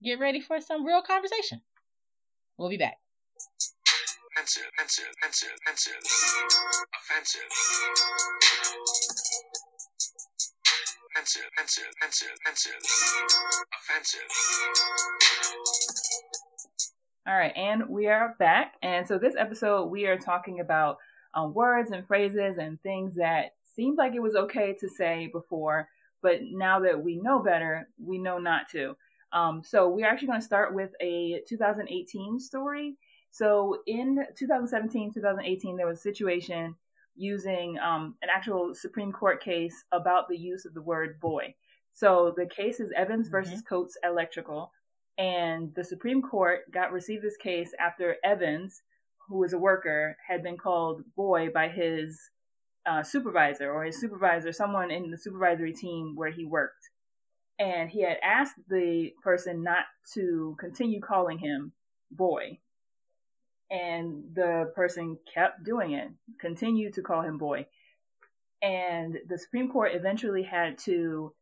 get 0.04 0.20
ready 0.20 0.42
for 0.42 0.62
some 0.62 0.86
real 0.86 1.02
conversation. 1.02 1.62
We'll 2.58 2.70
be 2.70 2.78
back 2.78 2.98
offensive 4.38 4.70
offensive 4.78 5.08
offensive 5.24 5.54
offensive 5.66 7.42
offensive 11.18 11.44
offensive, 11.58 12.30
offensive, 12.46 12.74
offensive. 13.74 14.20
All 17.28 17.36
right, 17.36 17.52
and 17.56 17.90
we 17.90 18.08
are 18.08 18.36
back. 18.38 18.76
And 18.84 19.08
so 19.08 19.18
this 19.18 19.36
episode, 19.36 19.86
we 19.86 20.06
are 20.06 20.18
talking 20.18 20.60
about 20.60 20.98
um, 21.34 21.54
words 21.56 21.90
and 21.90 22.06
phrases 22.06 22.58
and 22.60 22.80
things 22.82 23.16
that 23.16 23.56
seemed 23.76 23.98
like 23.98 24.14
it 24.14 24.22
was 24.22 24.36
okay 24.36 24.76
to 24.80 24.88
say 24.88 25.30
before, 25.34 25.88
but 26.22 26.42
now 26.52 26.80
that 26.82 27.04
we 27.04 27.16
know 27.16 27.40
better, 27.40 27.90
we 27.98 28.20
know 28.20 28.38
not 28.38 28.70
to. 28.74 28.96
Um, 29.34 29.64
so 29.66 29.90
we're 29.90 30.08
actually 30.08 30.28
going 30.28 30.40
to 30.40 30.46
start 30.46 30.76
with 30.76 30.92
a 31.02 31.42
2018 31.50 32.40
story. 32.40 32.98
So 33.38 33.84
in 33.86 34.26
2017, 34.36 35.14
2018, 35.14 35.78
there 35.78 35.86
was 35.86 36.00
a 36.00 36.02
situation 36.02 36.76
using 37.16 37.78
um, 37.78 38.16
an 38.24 38.30
actual 38.36 38.74
Supreme 38.74 39.12
Court 39.12 39.44
case 39.44 39.84
about 39.92 40.28
the 40.28 40.38
use 40.38 40.66
of 40.66 40.74
the 40.74 40.82
word 40.82 41.20
boy. 41.20 41.54
So 41.94 42.34
the 42.36 42.48
case 42.48 42.80
is 42.80 42.92
Evans 42.96 43.30
versus 43.30 43.60
mm-hmm. 43.60 43.76
Coates 43.76 43.96
Electrical, 44.04 44.72
and 45.20 45.72
the 45.76 45.84
Supreme 45.84 46.24
Court 46.24 46.62
got 46.72 46.92
received 46.92 47.24
this 47.24 47.38
case 47.38 47.76
after 47.80 48.16
Evans, 48.24 48.82
who 49.30 49.38
was 49.38 49.54
a 49.54 49.60
worker, 49.60 50.18
had 50.28 50.42
been 50.42 50.58
called 50.58 51.04
boy 51.16 51.50
by 51.54 51.68
his 51.68 52.20
uh, 52.88 53.04
supervisor 53.04 53.72
or 53.72 53.84
his 53.84 54.02
supervisor, 54.02 54.52
someone 54.52 54.90
in 54.90 55.12
the 55.12 55.18
supervisory 55.18 55.74
team 55.74 56.14
where 56.16 56.32
he 56.32 56.44
worked. 56.44 56.90
And 57.60 57.88
he 57.88 58.02
had 58.02 58.18
asked 58.24 58.56
the 58.68 59.12
person 59.24 59.62
not 59.62 59.86
to 60.16 60.56
continue 60.60 61.02
calling 61.02 61.38
him 61.38 61.74
boy. 62.10 62.58
And 63.70 64.24
the 64.34 64.72
person 64.76 65.18
kept 65.32 65.64
doing 65.64 65.92
it, 65.92 66.10
continued 66.40 66.94
to 66.94 67.02
call 67.02 67.22
him 67.22 67.38
boy. 67.38 67.66
And 68.62 69.18
the 69.28 69.38
Supreme 69.38 69.70
Court 69.70 69.92
eventually 69.94 70.44
had 70.44 70.78
to 70.80 71.34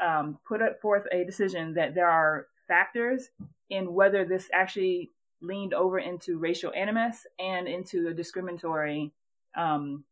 um, 0.00 0.38
put 0.46 0.60
forth 0.80 1.04
a 1.12 1.24
decision 1.24 1.74
that 1.74 1.94
there 1.94 2.08
are 2.08 2.46
factors 2.66 3.28
in 3.70 3.92
whether 3.92 4.24
this 4.24 4.48
actually 4.52 5.10
leaned 5.40 5.74
over 5.74 5.98
into 5.98 6.38
racial 6.38 6.72
animus 6.74 7.26
and 7.38 7.68
into 7.68 8.12
discriminatory 8.14 9.12
um, 9.56 10.04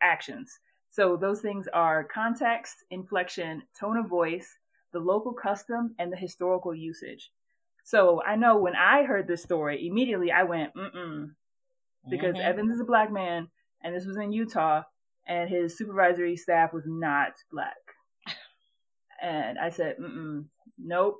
actions. 0.00 0.58
So 0.90 1.16
those 1.16 1.40
things 1.40 1.66
are 1.72 2.04
context, 2.04 2.84
inflection, 2.90 3.62
tone 3.78 3.96
of 3.96 4.06
voice, 4.06 4.56
the 4.92 5.00
local 5.00 5.32
custom, 5.32 5.94
and 5.98 6.12
the 6.12 6.16
historical 6.16 6.74
usage. 6.74 7.30
So 7.84 8.22
I 8.26 8.36
know 8.36 8.56
when 8.56 8.74
I 8.74 9.04
heard 9.04 9.28
this 9.28 9.42
story, 9.42 9.86
immediately 9.86 10.32
I 10.32 10.44
went, 10.44 10.74
mm-mm, 10.74 11.30
because 12.08 12.34
mm-hmm. 12.34 12.48
Evans 12.48 12.74
is 12.74 12.80
a 12.80 12.84
black 12.84 13.12
man, 13.12 13.48
and 13.82 13.94
this 13.94 14.06
was 14.06 14.16
in 14.16 14.32
Utah, 14.32 14.82
and 15.28 15.50
his 15.50 15.76
supervisory 15.76 16.36
staff 16.36 16.72
was 16.72 16.84
not 16.86 17.32
black. 17.52 17.76
and 19.22 19.58
I 19.58 19.68
said, 19.68 19.96
mm-mm, 20.00 20.46
nope, 20.78 21.18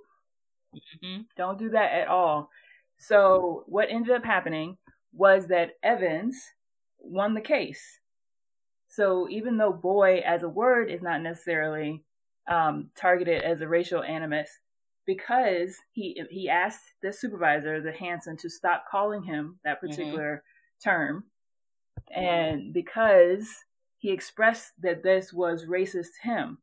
mm-hmm. 0.74 1.22
don't 1.36 1.58
do 1.58 1.68
that 1.70 1.92
at 1.92 2.08
all. 2.08 2.48
So 2.98 3.64
what 3.66 3.90
ended 3.90 4.16
up 4.16 4.24
happening 4.24 4.78
was 5.12 5.48
that 5.48 5.72
Evans 5.82 6.42
won 6.98 7.34
the 7.34 7.42
case. 7.42 8.00
So 8.88 9.28
even 9.28 9.58
though 9.58 9.72
boy 9.72 10.22
as 10.24 10.42
a 10.42 10.48
word 10.48 10.90
is 10.90 11.02
not 11.02 11.20
necessarily 11.20 12.02
um, 12.50 12.90
targeted 12.96 13.42
as 13.42 13.60
a 13.60 13.68
racial 13.68 14.02
animus, 14.02 14.48
because 15.06 15.76
he 15.92 16.22
he 16.30 16.48
asked 16.48 16.94
the 17.02 17.12
supervisor, 17.12 17.80
the 17.80 17.92
Hanson, 17.92 18.36
to 18.38 18.50
stop 18.50 18.84
calling 18.90 19.22
him 19.22 19.58
that 19.64 19.78
mm-hmm. 19.78 19.86
particular 19.86 20.36
mm-hmm. 20.36 20.90
term, 20.90 21.24
and 22.14 22.72
because 22.72 23.48
he 23.98 24.10
expressed 24.12 24.72
that 24.82 25.02
this 25.02 25.32
was 25.32 25.66
racist 25.66 26.08
to 26.22 26.28
him, 26.28 26.58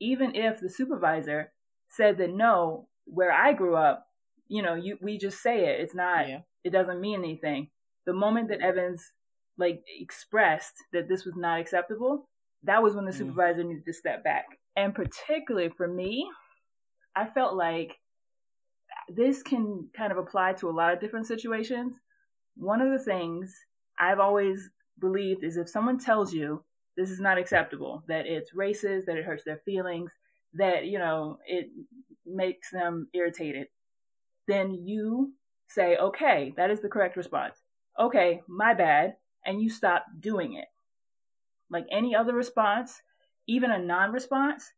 even 0.00 0.34
if 0.34 0.60
the 0.60 0.70
supervisor 0.70 1.52
said 1.88 2.18
that 2.18 2.30
no, 2.30 2.88
where 3.04 3.32
I 3.32 3.52
grew 3.52 3.76
up, 3.76 4.06
you 4.48 4.62
know, 4.62 4.74
you 4.74 4.98
we 5.00 5.18
just 5.18 5.42
say 5.42 5.66
it. 5.66 5.80
It's 5.80 5.94
not. 5.94 6.28
Yeah. 6.28 6.40
It 6.64 6.70
doesn't 6.70 7.00
mean 7.00 7.20
anything. 7.20 7.70
The 8.06 8.12
moment 8.12 8.48
that 8.48 8.60
Evans 8.60 9.12
like 9.58 9.82
expressed 10.00 10.74
that 10.92 11.08
this 11.08 11.24
was 11.24 11.34
not 11.36 11.60
acceptable, 11.60 12.28
that 12.64 12.82
was 12.82 12.94
when 12.94 13.04
the 13.04 13.12
mm. 13.12 13.18
supervisor 13.18 13.64
needed 13.64 13.84
to 13.86 13.92
step 13.92 14.22
back. 14.22 14.44
And 14.76 14.94
particularly 14.94 15.70
for 15.76 15.88
me, 15.88 16.28
I 17.16 17.26
felt 17.26 17.56
like 17.56 17.96
this 19.08 19.42
can 19.42 19.88
kind 19.96 20.12
of 20.12 20.18
apply 20.18 20.52
to 20.54 20.68
a 20.68 20.72
lot 20.72 20.92
of 20.92 21.00
different 21.00 21.26
situations. 21.26 21.94
One 22.56 22.82
of 22.82 22.92
the 22.92 23.02
things 23.02 23.54
I've 23.98 24.20
always 24.20 24.70
believed 25.00 25.42
is 25.42 25.56
if 25.56 25.68
someone 25.68 25.98
tells 25.98 26.32
you 26.34 26.62
this 26.96 27.10
is 27.10 27.20
not 27.20 27.38
acceptable, 27.38 28.02
that 28.08 28.26
it's 28.26 28.52
racist, 28.52 29.06
that 29.06 29.16
it 29.16 29.24
hurts 29.24 29.44
their 29.44 29.60
feelings, 29.64 30.10
that, 30.54 30.86
you 30.86 30.98
know, 30.98 31.38
it 31.46 31.68
makes 32.24 32.70
them 32.70 33.08
irritated, 33.14 33.68
then 34.46 34.74
you 34.74 35.32
say, 35.68 35.96
okay, 35.96 36.52
that 36.56 36.70
is 36.70 36.80
the 36.80 36.88
correct 36.88 37.16
response. 37.16 37.56
Okay, 37.98 38.42
my 38.46 38.74
bad 38.74 39.16
and 39.44 39.62
you 39.62 39.70
stop 39.70 40.04
doing 40.20 40.54
it. 40.54 40.66
Like 41.70 41.86
any 41.90 42.14
other 42.14 42.34
response, 42.34 43.00
even 43.46 43.70
a 43.70 43.78
non 43.78 44.12
response, 44.12 44.70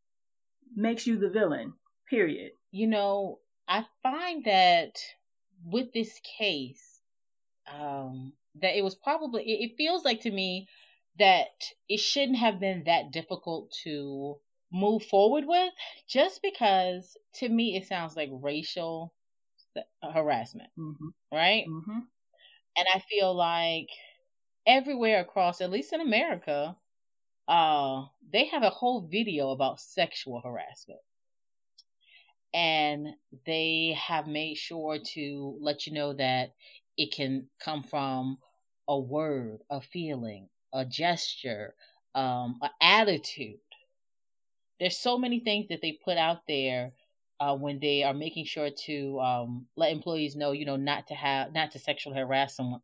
makes 0.74 1.06
you 1.06 1.18
the 1.18 1.28
villain, 1.28 1.72
period. 2.10 2.52
You 2.70 2.86
know, 2.86 3.38
I 3.66 3.84
find 4.02 4.44
that 4.44 4.98
with 5.64 5.92
this 5.92 6.20
case, 6.38 7.00
um, 7.72 8.32
that 8.60 8.76
it 8.76 8.82
was 8.82 8.94
probably, 8.94 9.42
it, 9.42 9.70
it 9.70 9.76
feels 9.76 10.04
like 10.04 10.22
to 10.22 10.30
me 10.30 10.68
that 11.18 11.48
it 11.88 12.00
shouldn't 12.00 12.38
have 12.38 12.60
been 12.60 12.84
that 12.84 13.12
difficult 13.12 13.72
to 13.84 14.36
move 14.70 15.02
forward 15.04 15.44
with 15.46 15.72
just 16.06 16.42
because 16.42 17.16
to 17.34 17.48
me 17.48 17.76
it 17.76 17.86
sounds 17.86 18.16
like 18.16 18.28
racial 18.32 19.12
harassment, 20.02 20.70
mm-hmm. 20.78 21.08
right? 21.32 21.64
Mm-hmm. 21.68 22.00
And 22.76 22.86
I 22.94 23.00
feel 23.00 23.34
like 23.34 23.88
everywhere 24.66 25.20
across, 25.20 25.60
at 25.60 25.70
least 25.70 25.92
in 25.92 26.00
America, 26.00 26.76
uh, 27.48 28.04
they 28.30 28.46
have 28.46 28.62
a 28.62 28.70
whole 28.70 29.08
video 29.10 29.50
about 29.50 29.80
sexual 29.80 30.40
harassment. 30.40 31.00
And 32.54 33.08
they 33.46 33.96
have 33.98 34.26
made 34.26 34.56
sure 34.56 34.98
to 35.14 35.56
let 35.60 35.86
you 35.86 35.92
know 35.92 36.14
that 36.14 36.54
it 36.96 37.12
can 37.12 37.48
come 37.60 37.82
from 37.82 38.38
a 38.88 38.98
word, 38.98 39.60
a 39.70 39.80
feeling, 39.80 40.48
a 40.72 40.84
gesture, 40.84 41.74
um, 42.14 42.58
an 42.62 42.70
attitude. 42.80 43.60
There's 44.80 44.96
so 44.96 45.18
many 45.18 45.40
things 45.40 45.68
that 45.68 45.80
they 45.82 45.92
put 45.92 46.16
out 46.16 46.46
there 46.48 46.92
uh, 47.40 47.54
when 47.56 47.78
they 47.80 48.02
are 48.02 48.14
making 48.14 48.46
sure 48.46 48.70
to 48.86 49.20
um, 49.20 49.66
let 49.76 49.92
employees 49.92 50.36
know, 50.36 50.52
you 50.52 50.64
know, 50.64 50.76
not 50.76 51.06
to 51.08 51.14
have, 51.14 51.52
not 51.52 51.72
to 51.72 51.78
sexually 51.78 52.16
harass 52.16 52.56
someone, 52.56 52.80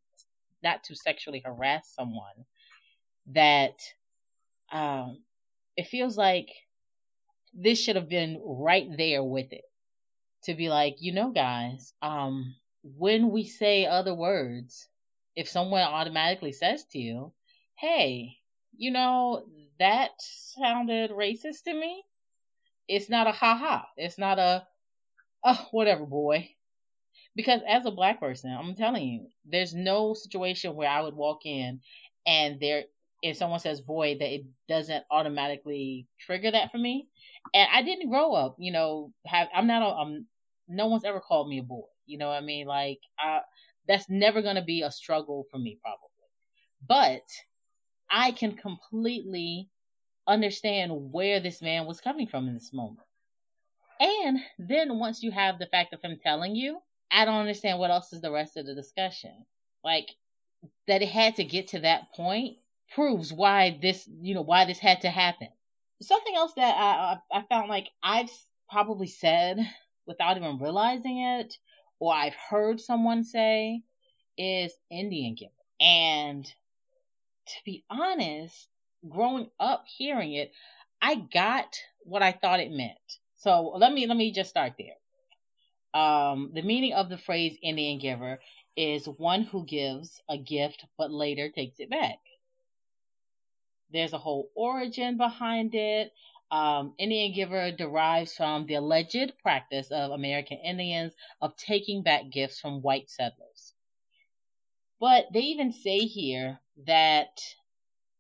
not 0.63 0.85
to 0.85 0.95
sexually 0.95 1.43
harass 1.45 1.89
someone 1.95 2.45
that 3.29 3.81
um, 4.73 5.19
it 5.77 5.87
feels 5.87 6.17
like 6.17 6.51
this 7.55 7.81
should 7.81 7.97
have 7.97 8.09
been 8.09 8.41
right 8.45 8.89
there 8.97 9.23
with 9.23 9.53
it 9.53 9.65
to 10.45 10.55
be 10.55 10.69
like, 10.69 10.97
you 11.01 11.13
know, 11.13 11.31
guys, 11.31 11.93
um, 12.03 12.55
when 12.83 13.31
we 13.31 13.45
say 13.47 13.87
other 13.87 14.15
words, 14.15 14.89
if 15.37 15.49
someone 15.49 15.83
automatically 15.83 16.53
says 16.53 16.85
to 16.93 16.99
you, 16.99 17.33
hey, 17.77 18.37
you 18.77 18.91
know, 18.91 19.45
that 19.79 20.11
sounded 20.19 21.11
racist 21.11 21.65
to 21.65 21.75
me, 21.75 22.05
it's 22.89 23.09
not 23.09 23.27
a 23.27 23.33
ha 23.33 23.57
ha. 23.57 23.89
It's 23.97 24.19
not 24.19 24.39
a, 24.39 24.67
oh, 25.45 25.69
whatever, 25.71 26.05
boy. 26.05 26.51
Because 27.35 27.61
as 27.67 27.87
a 27.87 27.91
black 27.91 28.21
person, 28.21 28.53
I'm 28.53 28.75
telling 28.75 29.09
you, 29.09 29.27
there's 29.45 29.75
no 29.75 30.15
situation 30.15 30.77
where 30.77 30.89
I 30.89 31.01
would 31.01 31.15
walk 31.15 31.47
in 31.47 31.81
and 32.27 32.61
there 32.61 32.85
if 33.25 33.39
someone 33.39 33.59
says 33.59 33.81
boy 33.81 34.17
that 34.19 34.35
it 34.35 34.45
doesn't 34.69 35.03
automatically 35.11 36.07
trigger 36.21 36.51
that 36.51 36.71
for 36.71 36.77
me. 36.77 37.09
And 37.55 37.67
I 37.73 37.83
didn't 37.83 38.11
grow 38.11 38.35
up, 38.35 38.57
you 38.59 38.71
know, 38.71 39.13
have 39.25 39.49
I'm 39.55 39.67
not 39.67 39.83
a 39.83 39.87
um 39.97 40.27
no 40.69 40.89
one's 40.89 41.05
ever 41.05 41.21
called 41.21 41.49
me 41.49 41.59
a 41.59 41.63
boy. 41.63 41.87
You 42.05 42.19
know 42.19 42.29
what 42.29 42.35
I 42.35 42.43
mean? 42.43 42.67
Like 42.67 43.01
I 43.19 43.41
that's 43.89 44.11
never 44.11 44.43
gonna 44.43 44.65
be 44.65 44.83
a 44.83 44.91
struggle 44.91 45.47
for 45.51 45.59
me 45.59 45.79
probably. 45.83 46.11
But 46.87 47.23
I 48.11 48.33
can 48.33 48.57
completely 48.57 49.71
understand 50.27 50.93
where 50.93 51.41
this 51.41 51.63
man 51.63 51.87
was 51.87 52.03
coming 52.03 52.27
from 52.27 52.47
in 52.47 52.53
this 52.53 52.75
moment. 52.75 53.07
And 54.01 54.39
then 54.59 54.99
once 54.99 55.23
you 55.23 55.31
have 55.31 55.59
the 55.59 55.67
fact 55.67 55.95
of 55.95 56.03
him 56.03 56.19
telling 56.23 56.55
you, 56.55 56.79
I 57.11 57.25
don't 57.25 57.41
understand 57.41 57.79
what 57.79 57.91
else 57.91 58.13
is 58.13 58.21
the 58.21 58.31
rest 58.31 58.59
of 58.59 58.67
the 58.67 58.75
discussion. 58.75 59.47
Like 59.83 60.11
that 60.89 61.01
it 61.01 61.09
had 61.09 61.37
to 61.37 61.45
get 61.45 61.69
to 61.69 61.81
that 61.81 62.13
point 62.13 62.59
proves 62.95 63.33
why 63.33 63.79
this, 63.81 64.09
you 64.21 64.35
know, 64.35 64.43
why 64.43 64.65
this 64.65 64.79
had 64.79 65.01
to 65.03 65.11
happen. 65.11 65.49
Something 66.03 66.35
else 66.37 66.55
that 66.55 66.75
I 66.77 67.19
I, 67.33 67.43
found 67.49 67.69
like 67.69 67.89
I've 68.03 68.31
probably 68.71 69.07
said 69.07 69.59
without 70.07 70.37
even 70.37 70.59
realizing 70.59 71.19
it, 71.19 71.57
or 71.99 72.13
I've 72.13 72.35
heard 72.35 72.81
someone 72.81 73.25
say, 73.25 73.83
is 74.37 74.73
Indian 74.91 75.35
giver. 75.35 75.53
And 75.81 76.45
to 76.45 77.55
be 77.65 77.85
honest, 77.91 78.69
growing 79.09 79.51
up 79.61 79.85
hearing 79.87 80.35
it, 80.35 80.53
I 81.01 81.17
got 81.17 81.77
what 82.01 82.23
I 82.23 82.33
thought 82.33 82.61
it 82.61 82.71
meant. 82.71 82.99
So 83.37 83.73
let 83.77 83.93
me 83.93 84.07
let 84.07 84.17
me 84.17 84.33
just 84.33 84.51
start 84.51 84.75
there. 84.79 86.01
Um, 86.01 86.51
the 86.55 86.63
meaning 86.63 86.95
of 86.95 87.09
the 87.09 87.19
phrase 87.19 87.57
Indian 87.63 87.99
giver 87.99 88.41
is 88.77 89.07
one 89.07 89.43
who 89.43 89.65
gives 89.65 90.21
a 90.29 90.37
gift 90.37 90.85
but 90.99 91.13
later 91.13 91.51
takes 91.51 91.79
it 91.79 91.91
back. 91.91 92.19
There's 93.93 94.13
a 94.13 94.19
whole 94.19 94.51
origin 94.55 95.17
behind 95.17 95.75
it. 95.75 96.13
Um, 96.51 96.95
Indian 96.99 97.33
giver 97.33 97.73
derives 97.73 98.35
from 98.35 98.67
the 98.67 98.75
alleged 98.75 99.33
practice 99.43 99.91
of 99.91 100.11
American 100.11 100.59
Indians 100.59 101.15
of 101.41 101.57
taking 101.57 102.03
back 102.03 102.31
gifts 102.31 102.61
from 102.61 102.83
white 102.83 103.11
settlers. 103.11 103.75
But 105.01 105.27
they 105.33 105.41
even 105.41 105.73
say 105.73 106.01
here 106.01 106.61
that 106.87 107.41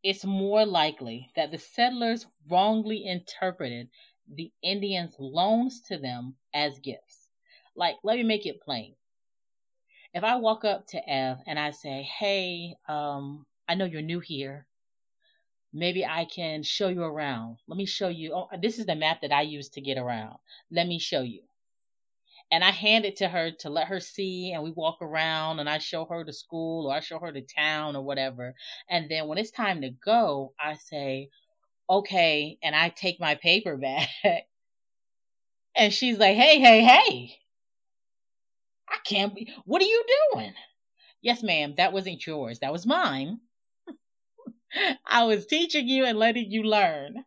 it's 0.02 0.24
more 0.24 0.66
likely 0.66 1.30
that 1.36 1.50
the 1.50 1.58
settlers 1.58 2.26
wrongly 2.48 3.06
interpreted 3.06 3.88
the 4.28 4.52
Indians' 4.62 5.16
loans 5.18 5.80
to 5.88 5.98
them 5.98 6.36
as 6.52 6.78
gifts. 6.80 7.28
Like, 7.74 7.96
let 8.04 8.16
me 8.16 8.22
make 8.22 8.46
it 8.46 8.60
plain. 8.60 8.94
If 10.12 10.22
I 10.22 10.36
walk 10.36 10.64
up 10.64 10.86
to 10.88 11.08
Ev 11.08 11.38
and 11.46 11.58
I 11.58 11.70
say, 11.72 12.02
Hey, 12.02 12.76
um, 12.86 13.46
I 13.66 13.74
know 13.74 13.84
you're 13.84 14.02
new 14.02 14.20
here. 14.20 14.66
Maybe 15.76 16.06
I 16.06 16.24
can 16.24 16.62
show 16.62 16.86
you 16.86 17.02
around. 17.02 17.58
Let 17.66 17.76
me 17.76 17.84
show 17.84 18.06
you. 18.06 18.32
Oh, 18.32 18.48
this 18.62 18.78
is 18.78 18.86
the 18.86 18.94
map 18.94 19.22
that 19.22 19.32
I 19.32 19.42
use 19.42 19.68
to 19.70 19.80
get 19.80 19.98
around. 19.98 20.36
Let 20.70 20.86
me 20.86 21.00
show 21.00 21.22
you. 21.22 21.42
And 22.52 22.62
I 22.62 22.70
hand 22.70 23.04
it 23.04 23.16
to 23.16 23.28
her 23.28 23.50
to 23.60 23.70
let 23.70 23.88
her 23.88 23.98
see, 23.98 24.52
and 24.52 24.62
we 24.62 24.70
walk 24.70 24.98
around, 25.02 25.58
and 25.58 25.68
I 25.68 25.78
show 25.78 26.04
her 26.04 26.22
the 26.22 26.32
school, 26.32 26.86
or 26.86 26.94
I 26.94 27.00
show 27.00 27.18
her 27.18 27.32
the 27.32 27.42
town, 27.42 27.96
or 27.96 28.02
whatever. 28.02 28.54
And 28.88 29.10
then 29.10 29.26
when 29.26 29.36
it's 29.36 29.50
time 29.50 29.80
to 29.80 29.90
go, 29.90 30.54
I 30.60 30.74
say, 30.74 31.30
okay, 31.90 32.56
and 32.62 32.76
I 32.76 32.90
take 32.90 33.18
my 33.18 33.34
paper 33.34 33.76
back. 33.78 34.08
and 35.74 35.92
she's 35.92 36.18
like, 36.18 36.36
hey, 36.36 36.60
hey, 36.60 36.84
hey. 36.84 37.36
I 38.88 38.98
can't 39.04 39.34
be, 39.34 39.52
what 39.64 39.82
are 39.82 39.86
you 39.86 40.04
doing? 40.32 40.54
Yes, 41.20 41.42
ma'am, 41.42 41.74
that 41.78 41.92
wasn't 41.92 42.24
yours. 42.24 42.60
That 42.60 42.72
was 42.72 42.86
mine. 42.86 43.40
I 45.06 45.24
was 45.24 45.46
teaching 45.46 45.88
you 45.88 46.04
and 46.04 46.18
letting 46.18 46.50
you 46.50 46.62
learn. 46.62 47.24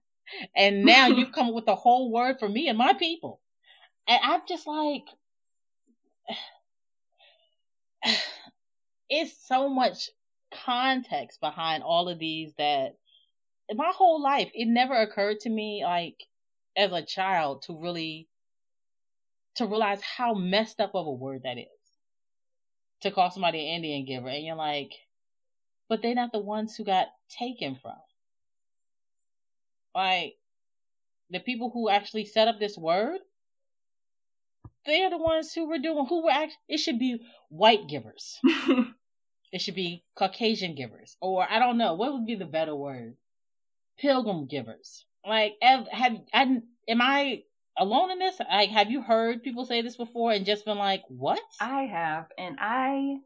And 0.56 0.84
now 0.84 1.08
you've 1.08 1.32
come 1.34 1.48
up 1.48 1.54
with 1.54 1.68
a 1.68 1.75
whole 1.75 2.12
word 2.12 2.38
for 2.39 2.50
me 2.50 2.68
and 2.68 2.77
my 2.77 2.94
people. 2.94 3.42
And 4.08 4.20
I'm 4.24 4.42
just 4.48 4.68
like, 4.68 5.04
it's 9.10 9.48
so 9.48 9.70
much 9.70 10.10
context 10.66 11.39
behind 11.42 11.84
all 11.84 12.10
of 12.10 12.20
these 12.20 12.54
that 12.58 12.96
my 13.75 13.92
whole 13.94 14.22
life 14.22 14.50
it 14.54 14.66
never 14.66 14.94
occurred 14.94 15.39
to 15.42 15.50
me 15.50 15.82
like 15.84 16.16
as 16.77 16.92
a 16.94 17.01
child 17.01 17.63
to 17.63 17.77
really 17.77 18.30
to 19.56 19.66
realize 19.66 20.01
how 20.01 20.34
messed 20.34 20.80
up 20.80 20.92
of 20.96 21.06
a 21.06 21.12
word 21.12 21.42
that 21.44 21.58
is 21.58 21.68
to 23.01 23.12
call 23.12 23.30
somebody 23.30 23.60
an 23.60 23.75
Indian 23.75 24.06
giver 24.06 24.30
and 24.30 24.46
you're 24.46 24.56
like 24.56 24.94
but 25.89 26.01
they're 26.01 26.15
not 26.15 26.32
the 26.32 26.39
ones 26.39 26.75
who 26.75 26.84
got 26.84 27.08
taken 27.29 27.75
from. 27.82 27.96
Like, 29.96 30.36
the 31.29 31.39
people 31.39 31.70
who 31.74 31.89
actually 31.89 32.25
set 32.25 32.48
up 32.48 32.60
this 32.60 32.77
word, 32.77 33.20
they're 34.86 35.10
the 35.10 35.17
ones 35.17 35.53
who 35.53 35.67
were 35.67 35.79
doing, 35.79 36.06
who 36.08 36.24
were 36.24 36.32
actually, 36.32 36.58
it 36.70 36.77
should 36.77 37.00
be 37.00 37.22
white 37.50 37.88
givers. 37.88 38.39
it 39.51 39.62
should 39.62 39.75
be 39.75 40.03
Caucasian 40.15 40.75
givers. 40.75 41.17
Or, 41.22 41.46
I 41.50 41.60
don't 41.60 41.77
know, 41.77 41.94
what 41.96 42.13
would 42.13 42.25
be 42.25 42.36
the 42.36 42.46
better 42.46 42.75
word? 42.75 43.15
Pilgrim 43.98 44.46
givers. 44.48 45.06
Like, 45.25 45.56
have, 45.62 45.88
have 45.91 46.17
I, 46.34 46.62
am 46.88 47.01
I 47.01 47.44
alone 47.77 48.12
in 48.12 48.20
this? 48.20 48.39
Like, 48.39 48.70
have 48.70 48.89
you 48.89 49.01
heard 49.01 49.44
people 49.44 49.65
say 49.65 49.82
this 49.82 49.98
before 49.98 50.32
and 50.32 50.46
just 50.46 50.63
been 50.63 50.78
like, 50.78 51.04
what? 51.10 51.41
I 51.60 51.84
have, 51.84 52.28
and 52.38 52.58
I, 52.60 53.17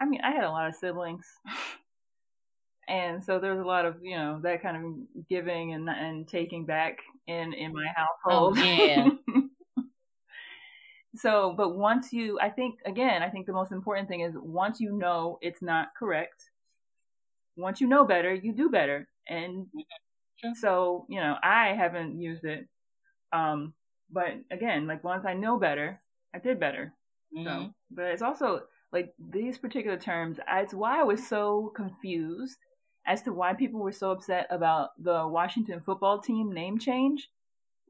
I 0.00 0.06
mean, 0.06 0.20
I 0.22 0.30
had 0.30 0.44
a 0.44 0.50
lot 0.50 0.68
of 0.68 0.74
siblings. 0.76 1.26
and 2.88 3.24
so 3.24 3.38
there's 3.38 3.58
a 3.58 3.64
lot 3.64 3.84
of 3.84 3.96
you 4.02 4.16
know 4.16 4.38
that 4.42 4.62
kind 4.62 4.76
of 4.76 5.26
giving 5.28 5.74
and 5.74 5.88
and 5.88 6.28
taking 6.28 6.64
back 6.64 6.98
in 7.26 7.52
in 7.52 7.72
my 7.72 7.86
household. 7.94 8.58
Oh, 8.58 8.62
yeah. 8.62 9.08
so, 11.16 11.54
but 11.56 11.76
once 11.76 12.12
you, 12.12 12.38
I 12.40 12.50
think 12.50 12.78
again, 12.84 13.22
I 13.22 13.28
think 13.28 13.46
the 13.46 13.52
most 13.52 13.72
important 13.72 14.08
thing 14.08 14.20
is 14.20 14.34
once 14.36 14.80
you 14.80 14.92
know 14.92 15.38
it's 15.40 15.62
not 15.62 15.88
correct. 15.98 16.50
Once 17.56 17.80
you 17.80 17.88
know 17.88 18.04
better, 18.04 18.34
you 18.34 18.52
do 18.52 18.68
better, 18.68 19.08
and 19.28 19.66
so 20.54 21.06
you 21.08 21.20
know 21.20 21.36
I 21.42 21.68
haven't 21.68 22.20
used 22.20 22.44
it, 22.44 22.68
um, 23.32 23.72
but 24.12 24.34
again, 24.50 24.86
like 24.86 25.02
once 25.02 25.24
I 25.26 25.34
know 25.34 25.58
better, 25.58 26.00
I 26.34 26.38
did 26.38 26.60
better. 26.60 26.92
Mm-hmm. 27.36 27.46
So, 27.46 27.70
but 27.90 28.04
it's 28.06 28.22
also 28.22 28.62
like 28.92 29.12
these 29.32 29.58
particular 29.58 29.96
terms. 29.96 30.38
It's 30.48 30.74
why 30.74 31.00
I 31.00 31.04
was 31.04 31.26
so 31.26 31.72
confused 31.74 32.58
as 33.06 33.22
to 33.22 33.32
why 33.32 33.54
people 33.54 33.80
were 33.80 33.92
so 33.92 34.10
upset 34.10 34.46
about 34.50 34.90
the 35.02 35.26
Washington 35.26 35.80
football 35.80 36.20
team 36.20 36.52
name 36.52 36.78
change. 36.78 37.30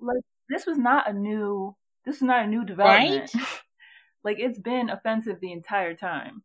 Like 0.00 0.22
this 0.48 0.66
was 0.66 0.78
not 0.78 1.08
a 1.08 1.12
new 1.12 1.74
this 2.04 2.16
is 2.16 2.22
not 2.22 2.44
a 2.44 2.48
new 2.48 2.64
development. 2.64 3.34
Right? 3.34 3.44
like 4.24 4.38
it's 4.38 4.58
been 4.58 4.90
offensive 4.90 5.40
the 5.40 5.52
entire 5.52 5.94
time. 5.94 6.42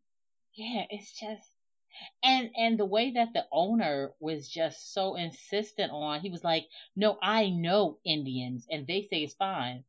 Yeah, 0.54 0.84
it's 0.90 1.12
just 1.12 1.48
and 2.22 2.50
and 2.56 2.78
the 2.78 2.86
way 2.86 3.12
that 3.12 3.28
the 3.34 3.44
owner 3.52 4.12
was 4.18 4.48
just 4.48 4.94
so 4.94 5.14
insistent 5.16 5.92
on 5.92 6.20
he 6.20 6.30
was 6.30 6.42
like, 6.42 6.66
No, 6.96 7.18
I 7.22 7.50
know 7.50 7.98
Indians 8.04 8.66
and 8.70 8.86
they 8.86 9.02
say 9.02 9.18
it's 9.18 9.34
fine. 9.34 9.84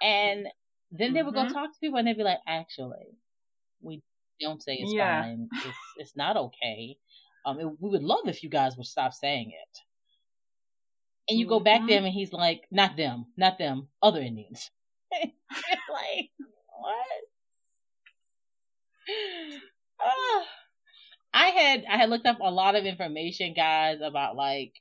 And 0.00 0.46
then 0.92 1.12
they 1.12 1.22
would 1.22 1.34
mm-hmm. 1.34 1.48
go 1.48 1.54
talk 1.54 1.72
to 1.72 1.80
people 1.80 1.98
and 1.98 2.06
they'd 2.06 2.16
be 2.16 2.22
like, 2.22 2.40
Actually, 2.46 3.16
we 3.80 4.02
don't 4.40 4.62
say 4.62 4.74
it's 4.74 4.92
yeah. 4.92 5.22
fine. 5.22 5.48
It's 5.52 5.78
it's 5.96 6.16
not 6.16 6.36
okay. 6.36 6.98
Um, 7.44 7.60
it, 7.60 7.66
we 7.80 7.90
would 7.90 8.02
love 8.02 8.26
if 8.26 8.42
you 8.42 8.50
guys 8.50 8.76
would 8.76 8.86
stop 8.86 9.12
saying 9.14 9.50
it. 9.50 9.78
And 11.28 11.38
you 11.38 11.46
mm-hmm. 11.46 11.54
go 11.54 11.60
back 11.60 11.80
mm-hmm. 11.80 11.88
them, 11.88 12.04
and 12.04 12.14
he's 12.14 12.32
like, 12.32 12.62
not 12.70 12.96
them, 12.96 13.26
not 13.36 13.58
them, 13.58 13.88
other 14.02 14.20
Indians. 14.20 14.70
like 15.12 16.30
what? 16.80 16.96
Uh, 20.00 20.44
I 21.34 21.48
had 21.48 21.84
I 21.88 21.98
had 21.98 22.08
looked 22.08 22.26
up 22.26 22.38
a 22.40 22.50
lot 22.50 22.74
of 22.74 22.86
information, 22.86 23.52
guys, 23.54 23.98
about 24.02 24.34
like 24.34 24.72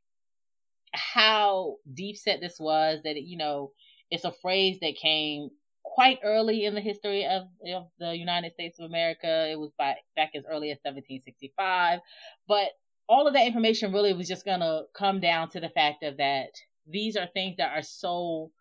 how 0.94 1.76
deep 1.94 2.18
set 2.18 2.40
this 2.40 2.58
was. 2.60 3.00
That 3.04 3.18
it, 3.18 3.26
you 3.26 3.38
know, 3.38 3.72
it's 4.10 4.24
a 4.24 4.32
phrase 4.32 4.80
that 4.82 4.96
came 4.96 5.50
quite 5.98 6.20
early 6.24 6.66
in 6.66 6.76
the 6.76 6.80
history 6.80 7.26
of, 7.26 7.48
of 7.74 7.88
the 7.98 8.16
United 8.16 8.54
States 8.54 8.78
of 8.78 8.86
America. 8.86 9.50
It 9.50 9.58
was 9.58 9.72
by, 9.80 9.96
back 10.16 10.30
as 10.36 10.44
early 10.46 10.70
as 10.70 10.78
1765. 10.84 12.02
But 12.48 12.68
all 13.10 13.26
of 13.26 13.34
that 13.34 13.48
information 13.48 13.92
really 13.92 14.14
was 14.14 14.28
just 14.28 14.46
going 14.46 14.60
to 14.60 14.84
come 14.94 15.20
down 15.20 15.50
to 15.50 15.60
the 15.60 15.70
fact 15.70 16.04
of 16.04 16.18
that 16.18 16.50
these 16.86 17.18
are 17.18 17.26
things 17.26 17.58
that 17.58 17.76
are 17.76 17.82
so 17.82 18.52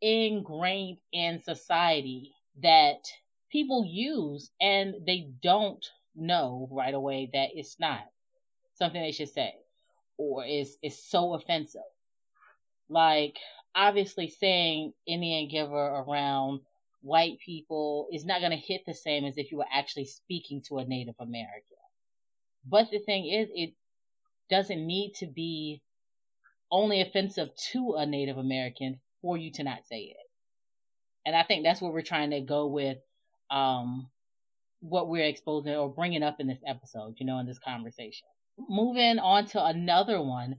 ingrained 0.00 0.98
in 1.12 1.42
society 1.42 2.32
that 2.62 3.00
people 3.50 3.84
use 3.84 4.52
and 4.60 4.94
they 5.04 5.32
don't 5.42 5.84
know 6.14 6.68
right 6.70 6.94
away 6.94 7.28
that 7.32 7.48
it's 7.54 7.80
not 7.80 8.02
something 8.74 9.02
they 9.02 9.10
should 9.10 9.32
say 9.32 9.52
or 10.16 10.44
is 10.44 10.78
is 10.80 10.96
so 11.02 11.34
offensive. 11.34 11.80
Like 12.88 13.36
obviously 13.74 14.28
saying 14.28 14.92
Indian 15.08 15.48
giver 15.48 15.74
around 15.74 16.60
white 17.04 17.38
people 17.38 18.08
is 18.10 18.24
not 18.24 18.40
going 18.40 18.50
to 18.50 18.56
hit 18.56 18.80
the 18.86 18.94
same 18.94 19.26
as 19.26 19.36
if 19.36 19.52
you 19.52 19.58
were 19.58 19.66
actually 19.70 20.06
speaking 20.06 20.62
to 20.62 20.78
a 20.78 20.86
Native 20.86 21.16
American. 21.20 21.76
But 22.66 22.90
the 22.90 22.98
thing 22.98 23.26
is, 23.26 23.50
it 23.54 23.74
doesn't 24.48 24.86
need 24.86 25.12
to 25.16 25.26
be 25.26 25.82
only 26.70 27.02
offensive 27.02 27.50
to 27.72 27.96
a 27.98 28.06
Native 28.06 28.38
American 28.38 29.00
for 29.20 29.36
you 29.36 29.52
to 29.52 29.64
not 29.64 29.86
say 29.86 29.98
it. 29.98 30.30
And 31.26 31.36
I 31.36 31.42
think 31.42 31.62
that's 31.62 31.82
what 31.82 31.92
we're 31.92 32.00
trying 32.00 32.30
to 32.30 32.40
go 32.40 32.68
with, 32.68 32.98
um, 33.50 34.08
what 34.80 35.08
we're 35.08 35.26
exposing 35.26 35.74
or 35.74 35.92
bringing 35.92 36.22
up 36.22 36.40
in 36.40 36.46
this 36.46 36.62
episode, 36.66 37.16
you 37.18 37.26
know, 37.26 37.38
in 37.38 37.46
this 37.46 37.58
conversation. 37.58 38.26
Moving 38.58 39.18
on 39.18 39.44
to 39.48 39.62
another 39.62 40.22
one 40.22 40.56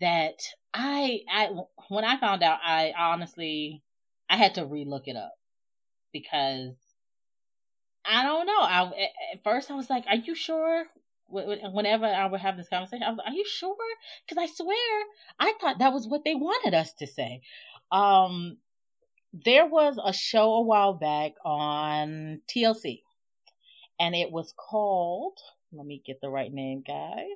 that 0.00 0.42
I, 0.72 1.20
I, 1.32 1.50
when 1.88 2.04
I 2.04 2.18
found 2.18 2.42
out, 2.42 2.58
I 2.64 2.92
honestly, 2.98 3.82
I 4.28 4.36
had 4.36 4.54
to 4.56 4.62
relook 4.62 5.02
it 5.06 5.16
up 5.16 5.34
because 6.14 6.76
I 8.06 8.22
don't 8.22 8.46
know. 8.46 8.60
I 8.60 9.10
at 9.34 9.44
first 9.44 9.70
I 9.70 9.74
was 9.74 9.90
like, 9.90 10.04
"Are 10.08 10.16
you 10.16 10.34
sure?" 10.34 10.86
Whenever 11.28 12.06
I 12.06 12.26
would 12.26 12.40
have 12.40 12.56
this 12.56 12.68
conversation, 12.68 13.02
I 13.02 13.10
was 13.10 13.18
like, 13.18 13.28
"Are 13.28 13.34
you 13.34 13.46
sure?" 13.46 13.76
Because 14.26 14.42
I 14.42 14.46
swear 14.46 15.04
I 15.38 15.52
thought 15.60 15.80
that 15.80 15.92
was 15.92 16.06
what 16.06 16.24
they 16.24 16.34
wanted 16.34 16.72
us 16.72 16.92
to 16.94 17.06
say. 17.06 17.42
Um, 17.90 18.58
there 19.32 19.66
was 19.66 19.98
a 20.02 20.12
show 20.12 20.54
a 20.54 20.62
while 20.62 20.94
back 20.94 21.32
on 21.44 22.40
TLC, 22.46 23.02
and 23.98 24.14
it 24.14 24.30
was 24.30 24.54
called. 24.56 25.38
Let 25.72 25.86
me 25.86 26.00
get 26.06 26.20
the 26.20 26.30
right 26.30 26.52
name, 26.52 26.84
guys. 26.86 27.26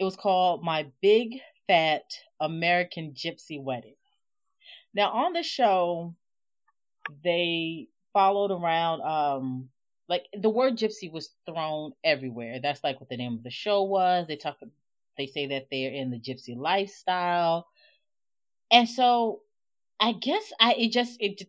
It 0.00 0.04
was 0.04 0.16
called 0.16 0.64
My 0.64 0.88
Big 1.00 1.40
fat 1.68 2.04
American 2.40 3.12
gypsy 3.12 3.62
wedding. 3.62 3.94
Now 4.92 5.10
on 5.12 5.34
the 5.34 5.44
show, 5.44 6.14
they 7.22 7.88
followed 8.12 8.50
around 8.50 9.00
um 9.02 9.68
like 10.08 10.26
the 10.38 10.50
word 10.50 10.76
gypsy 10.76 11.10
was 11.10 11.30
thrown 11.46 11.92
everywhere. 12.04 12.60
That's 12.62 12.84
like 12.84 13.00
what 13.00 13.08
the 13.08 13.16
name 13.16 13.34
of 13.34 13.42
the 13.42 13.50
show 13.50 13.82
was. 13.82 14.26
They 14.26 14.36
talk 14.36 14.58
they 15.16 15.26
say 15.26 15.46
that 15.46 15.68
they're 15.70 15.92
in 15.92 16.10
the 16.10 16.18
gypsy 16.18 16.56
lifestyle. 16.56 17.66
And 18.70 18.88
so 18.88 19.40
I 20.00 20.12
guess 20.12 20.52
I 20.60 20.74
it 20.74 20.92
just 20.92 21.16
it 21.20 21.42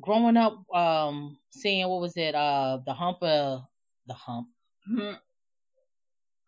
growing 0.00 0.36
up 0.36 0.64
um 0.74 1.38
seeing 1.50 1.88
what 1.88 2.00
was 2.00 2.16
it 2.16 2.34
uh 2.34 2.78
the 2.86 2.92
hump 2.94 3.22
uh 3.22 3.58
the 4.06 4.14
hump 4.14 4.48
mm-hmm. 4.88 5.14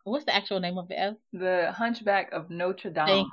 what's 0.05 0.25
the 0.25 0.35
actual 0.35 0.61
name 0.61 0.79
of 0.79 0.87
it 0.90 1.16
the 1.33 1.73
hunchback 1.77 2.31
of 2.33 2.51
notre 2.51 2.90
dame 2.90 3.07
thank, 3.07 3.29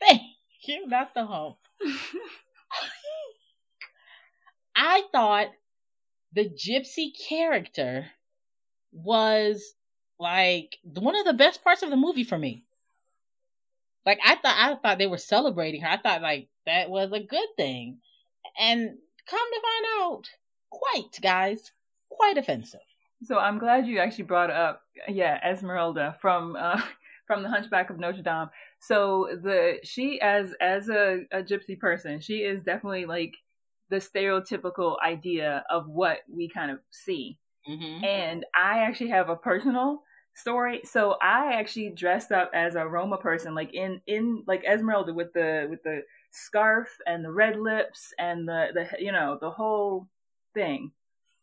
thank 0.00 0.22
you 0.62 0.86
not 0.86 1.12
the 1.14 1.24
hump 1.24 1.56
i 4.78 5.02
thought 5.12 5.48
the 6.32 6.48
gypsy 6.48 7.10
character 7.28 8.06
was 8.92 9.74
like 10.18 10.78
one 10.82 11.16
of 11.16 11.26
the 11.26 11.34
best 11.34 11.62
parts 11.62 11.82
of 11.82 11.90
the 11.90 11.96
movie 11.96 12.24
for 12.24 12.38
me 12.38 12.64
like 14.06 14.18
i 14.24 14.34
thought 14.36 14.56
i 14.56 14.74
thought 14.76 14.98
they 14.98 15.06
were 15.06 15.18
celebrating 15.18 15.82
her 15.82 15.88
i 15.88 15.98
thought 15.98 16.22
like 16.22 16.48
that 16.64 16.88
was 16.88 17.12
a 17.12 17.20
good 17.20 17.48
thing 17.56 17.98
and 18.58 18.96
come 19.28 19.48
to 19.52 19.60
find 19.60 19.86
out, 20.02 20.30
quite, 20.70 21.18
guys, 21.22 21.72
quite 22.10 22.38
offensive. 22.38 22.80
So 23.22 23.38
I'm 23.38 23.58
glad 23.58 23.86
you 23.86 23.98
actually 23.98 24.24
brought 24.24 24.50
up, 24.50 24.82
yeah, 25.08 25.38
Esmeralda 25.44 26.16
from 26.20 26.56
uh, 26.56 26.80
from 27.26 27.42
the 27.42 27.48
Hunchback 27.48 27.90
of 27.90 27.98
Notre 27.98 28.22
Dame. 28.22 28.48
So 28.80 29.28
the 29.42 29.78
she 29.82 30.20
as 30.20 30.54
as 30.60 30.88
a, 30.88 31.24
a 31.32 31.42
gypsy 31.42 31.78
person, 31.78 32.20
she 32.20 32.38
is 32.38 32.62
definitely 32.62 33.06
like 33.06 33.34
the 33.90 33.96
stereotypical 33.96 34.96
idea 35.04 35.64
of 35.70 35.88
what 35.88 36.18
we 36.28 36.48
kind 36.48 36.70
of 36.70 36.78
see. 36.90 37.38
Mm-hmm. 37.68 38.04
And 38.04 38.46
I 38.54 38.80
actually 38.80 39.10
have 39.10 39.28
a 39.28 39.36
personal 39.36 40.02
story. 40.34 40.80
So 40.84 41.16
I 41.20 41.54
actually 41.54 41.90
dressed 41.90 42.32
up 42.32 42.50
as 42.54 42.74
a 42.74 42.86
Roma 42.86 43.18
person, 43.18 43.54
like 43.54 43.74
in 43.74 44.00
in 44.06 44.44
like 44.46 44.64
Esmeralda 44.64 45.12
with 45.12 45.32
the 45.32 45.66
with 45.68 45.82
the 45.82 46.02
scarf 46.30 46.88
and 47.06 47.24
the 47.24 47.32
red 47.32 47.58
lips 47.58 48.12
and 48.18 48.48
the 48.48 48.68
the 48.74 48.88
you 49.02 49.12
know 49.12 49.38
the 49.40 49.50
whole 49.50 50.08
thing 50.54 50.92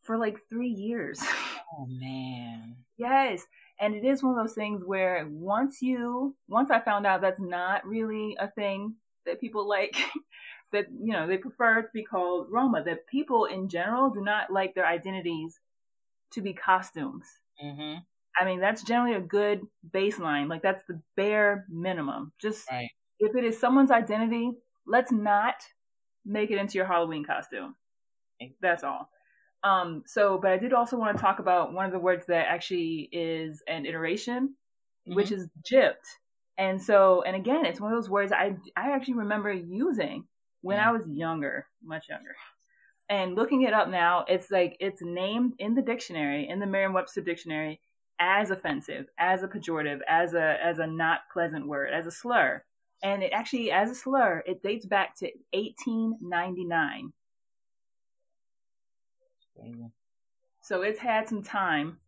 for 0.01 0.17
like 0.17 0.38
three 0.49 0.69
years. 0.69 1.21
Oh 1.77 1.88
man. 1.88 2.75
yes. 2.95 3.43
And 3.81 3.95
it 3.95 4.05
is 4.05 4.23
one 4.23 4.38
of 4.38 4.45
those 4.45 4.53
things 4.53 4.81
where 4.86 5.27
once 5.29 5.81
you 5.81 6.36
once 6.47 6.71
I 6.71 6.79
found 6.79 7.05
out 7.05 7.19
that's 7.19 7.39
not 7.39 7.86
really 7.86 8.38
a 8.39 8.47
thing 8.49 8.95
that 9.25 9.41
people 9.41 9.67
like 9.67 9.97
that 10.71 10.88
you 10.91 11.13
know 11.13 11.28
they 11.28 11.38
prefer 11.38 11.82
to 11.82 11.88
be 11.93 12.04
called 12.04 12.47
Roma 12.49 12.84
that 12.84 13.08
people 13.08 13.45
in 13.45 13.69
general 13.69 14.10
do 14.10 14.21
not 14.21 14.51
like 14.51 14.75
their 14.75 14.86
identities 14.86 15.60
to 16.34 16.41
be 16.41 16.54
costumes. 16.54 17.25
Mm-hmm. 17.63 17.99
I 18.39 18.45
mean 18.45 18.60
that's 18.60 18.84
generally 18.84 19.15
a 19.15 19.21
good 19.21 19.62
baseline. 19.91 20.49
Like 20.49 20.62
that's 20.62 20.84
the 20.88 21.01
bare 21.15 21.65
minimum. 21.69 22.34
Just 22.41 22.69
right. 22.69 22.89
if 23.19 23.36
it 23.36 23.43
is 23.43 23.60
someone's 23.60 23.91
identity, 23.91 24.51
let's 24.86 25.12
not 25.12 25.56
make 26.25 26.51
it 26.51 26.58
into 26.58 26.78
your 26.78 26.88
Halloween 26.88 27.23
costume. 27.23 27.75
That's 28.62 28.84
all. 28.84 29.10
Um, 29.63 30.04
so, 30.06 30.38
but 30.39 30.51
I 30.51 30.58
did 30.58 30.73
also 30.73 30.97
want 30.97 31.17
to 31.17 31.21
talk 31.21 31.39
about 31.39 31.73
one 31.73 31.86
of 31.86 31.91
the 31.91 31.99
words 31.99 32.28
that 32.28 32.47
actually 32.47 33.10
is 33.12 33.63
an 33.67 33.86
iteration, 33.86 34.49
mm-hmm. 35.08 35.15
which 35.15 35.32
is 35.32 35.47
gypped. 35.63 36.06
And 36.58 36.82
so, 36.82 37.23
and 37.23 37.36
again, 37.36 37.65
it's 37.65 37.82
one 37.82 37.91
of 37.91 37.97
those 37.97 38.10
words 38.10 38.32
I, 38.32 38.56
I 38.78 38.91
actually 38.91 39.15
remember 39.15 39.51
using 39.51 40.25
when 40.65 40.80
I 40.80 40.91
was 40.91 41.08
younger, 41.08 41.67
much 41.84 42.10
younger. 42.10 42.36
And 43.08 43.36
looking 43.36 43.62
it 43.63 43.73
up 43.73 43.89
now, 43.89 44.25
it's 44.28 44.49
like 44.49 44.78
it's 44.80 45.01
named 45.01 45.54
in 45.60 45.75
the 45.75 45.82
dictionary, 45.82 46.49
in 46.49 46.60
the 46.60 46.65
Merriam-Webster 46.65 47.21
dictionary, 47.21 47.80
as 48.19 48.49
offensive, 48.49 49.08
as 49.19 49.43
a 49.43 49.47
pejorative, 49.47 49.99
as 50.08 50.34
a 50.34 50.58
as 50.63 50.80
a 50.80 50.88
not 50.88 51.21
pleasant 51.32 51.67
word, 51.67 51.93
as 51.93 52.08
a 52.08 52.12
slur 52.12 52.63
and 53.04 53.21
it 53.21 53.32
actually, 53.34 53.71
as 53.71 53.91
a 53.91 53.95
slur, 53.95 54.43
it 54.47 54.63
dates 54.63 54.86
back 54.86 55.15
to 55.17 55.25
1899. 55.54 57.13
So 60.62 60.82
it's 60.82 60.99
had 60.99 61.30
some 61.30 61.43
time 61.43 61.99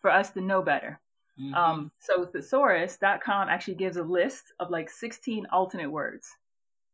for 0.00 0.10
us 0.10 0.30
to 0.30 0.40
know 0.40 0.62
better. 0.62 0.98
Mm-hmm. 1.38 1.54
Um, 1.54 1.90
so 1.98 2.24
thesaurus.com 2.24 3.48
actually 3.48 3.74
gives 3.74 3.98
a 3.98 4.02
list 4.02 4.52
of 4.58 4.70
like 4.70 4.88
16 4.88 5.46
alternate 5.52 5.90
words. 5.90 6.28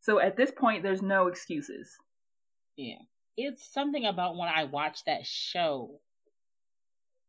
So 0.00 0.20
at 0.20 0.36
this 0.36 0.50
point, 0.50 0.82
there's 0.82 1.02
no 1.02 1.26
excuses. 1.26 1.90
Yeah. 2.76 2.98
It's 3.36 3.72
something 3.72 4.04
about 4.04 4.36
when 4.36 4.48
I 4.48 4.64
watched 4.64 5.06
that 5.06 5.26
show. 5.26 6.00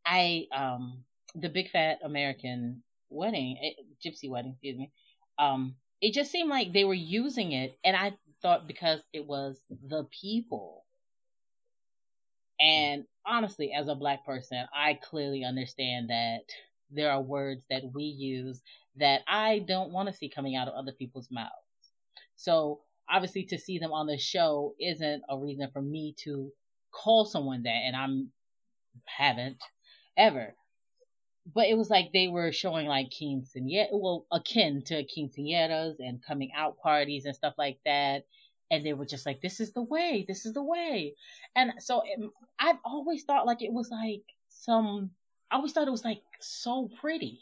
I, 0.05 0.45
um, 0.55 1.03
the 1.35 1.49
big 1.49 1.69
fat 1.69 1.99
American 2.03 2.83
wedding, 3.09 3.57
eh, 3.61 3.81
gypsy 4.05 4.29
wedding, 4.29 4.51
excuse 4.51 4.77
me. 4.77 4.91
Um, 5.37 5.75
it 6.01 6.13
just 6.13 6.31
seemed 6.31 6.49
like 6.49 6.73
they 6.73 6.83
were 6.83 6.93
using 6.93 7.51
it 7.51 7.77
and 7.83 7.95
i 7.95 8.13
thought 8.41 8.67
because 8.67 8.99
it 9.13 9.25
was 9.25 9.59
the 9.87 10.05
people 10.21 10.85
and 12.59 13.05
honestly 13.25 13.73
as 13.73 13.87
a 13.87 13.95
black 13.95 14.25
person 14.25 14.65
i 14.75 14.93
clearly 14.93 15.43
understand 15.43 16.09
that 16.09 16.41
there 16.91 17.11
are 17.11 17.21
words 17.21 17.63
that 17.69 17.83
we 17.93 18.03
use 18.03 18.61
that 18.95 19.21
i 19.27 19.59
don't 19.67 19.91
want 19.91 20.07
to 20.07 20.15
see 20.15 20.29
coming 20.29 20.55
out 20.55 20.67
of 20.67 20.75
other 20.75 20.91
people's 20.91 21.29
mouths 21.31 21.51
so 22.37 22.79
obviously 23.09 23.43
to 23.43 23.57
see 23.57 23.79
them 23.79 23.91
on 23.91 24.07
the 24.07 24.17
show 24.17 24.73
isn't 24.79 25.23
a 25.29 25.37
reason 25.37 25.69
for 25.73 25.81
me 25.81 26.15
to 26.17 26.51
call 26.91 27.25
someone 27.25 27.63
that 27.63 27.81
and 27.85 27.95
i'm 27.95 28.31
haven't 29.05 29.57
ever 30.17 30.55
but 31.53 31.67
it 31.67 31.77
was 31.77 31.89
like 31.89 32.11
they 32.11 32.27
were 32.27 32.51
showing 32.51 32.87
like 32.87 33.09
quinceañeras, 33.09 33.87
well, 33.91 34.25
akin 34.31 34.81
to 34.83 35.05
quinceañeras 35.05 35.95
and 35.99 36.23
coming 36.25 36.51
out 36.55 36.77
parties 36.79 37.25
and 37.25 37.35
stuff 37.35 37.53
like 37.57 37.79
that. 37.85 38.25
And 38.69 38.85
they 38.85 38.93
were 38.93 39.05
just 39.05 39.25
like, 39.25 39.41
this 39.41 39.61
is 39.61 39.71
the 39.71 39.81
way, 39.81 40.25
this 40.27 40.45
is 40.45 40.53
the 40.53 40.63
way. 40.63 41.15
And 41.55 41.71
so 41.79 42.01
it, 42.05 42.19
I've 42.59 42.79
always 42.83 43.23
thought 43.23 43.45
like 43.45 43.61
it 43.61 43.71
was 43.71 43.89
like 43.89 44.23
some, 44.49 45.11
I 45.49 45.55
always 45.55 45.71
thought 45.71 45.87
it 45.87 45.91
was 45.91 46.03
like 46.03 46.21
so 46.41 46.89
pretty. 46.99 47.39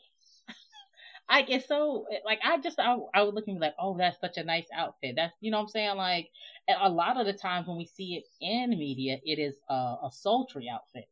I 1.27 1.41
get 1.41 1.67
so 1.67 2.05
like 2.23 2.39
I 2.43 2.57
just 2.59 2.79
I, 2.79 2.97
I 3.13 3.23
would 3.23 3.33
look 3.33 3.47
and 3.47 3.57
be 3.57 3.61
like, 3.61 3.75
oh, 3.79 3.97
that's 3.97 4.19
such 4.19 4.37
a 4.37 4.43
nice 4.43 4.67
outfit. 4.75 5.15
That's 5.15 5.33
you 5.41 5.51
know 5.51 5.57
what 5.57 5.63
I'm 5.63 5.69
saying. 5.69 5.97
Like 5.97 6.29
a 6.67 6.89
lot 6.89 7.19
of 7.19 7.25
the 7.25 7.33
times 7.33 7.67
when 7.67 7.77
we 7.77 7.85
see 7.85 8.15
it 8.15 8.25
in 8.41 8.71
media, 8.71 9.17
it 9.23 9.39
is 9.39 9.55
a, 9.69 9.73
a 9.73 10.09
sultry 10.11 10.69
outfit 10.69 11.05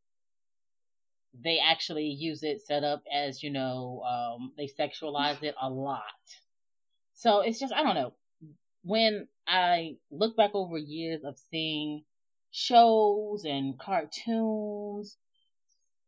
they 1.41 1.59
actually 1.59 2.05
use 2.05 2.43
it 2.43 2.61
set 2.61 2.83
up 2.83 3.03
as, 3.11 3.41
you 3.41 3.49
know, 3.49 4.03
um, 4.07 4.51
they 4.57 4.67
sexualize 4.67 5.41
it 5.41 5.55
a 5.59 5.69
lot. 5.69 6.03
So 7.13 7.41
it's 7.41 7.59
just, 7.59 7.73
I 7.73 7.83
don't 7.83 7.95
know. 7.95 8.13
When 8.83 9.27
I 9.47 9.95
look 10.11 10.35
back 10.37 10.51
over 10.53 10.77
years 10.77 11.23
of 11.23 11.37
seeing 11.49 12.03
shows 12.51 13.45
and 13.45 13.79
cartoons, 13.79 15.17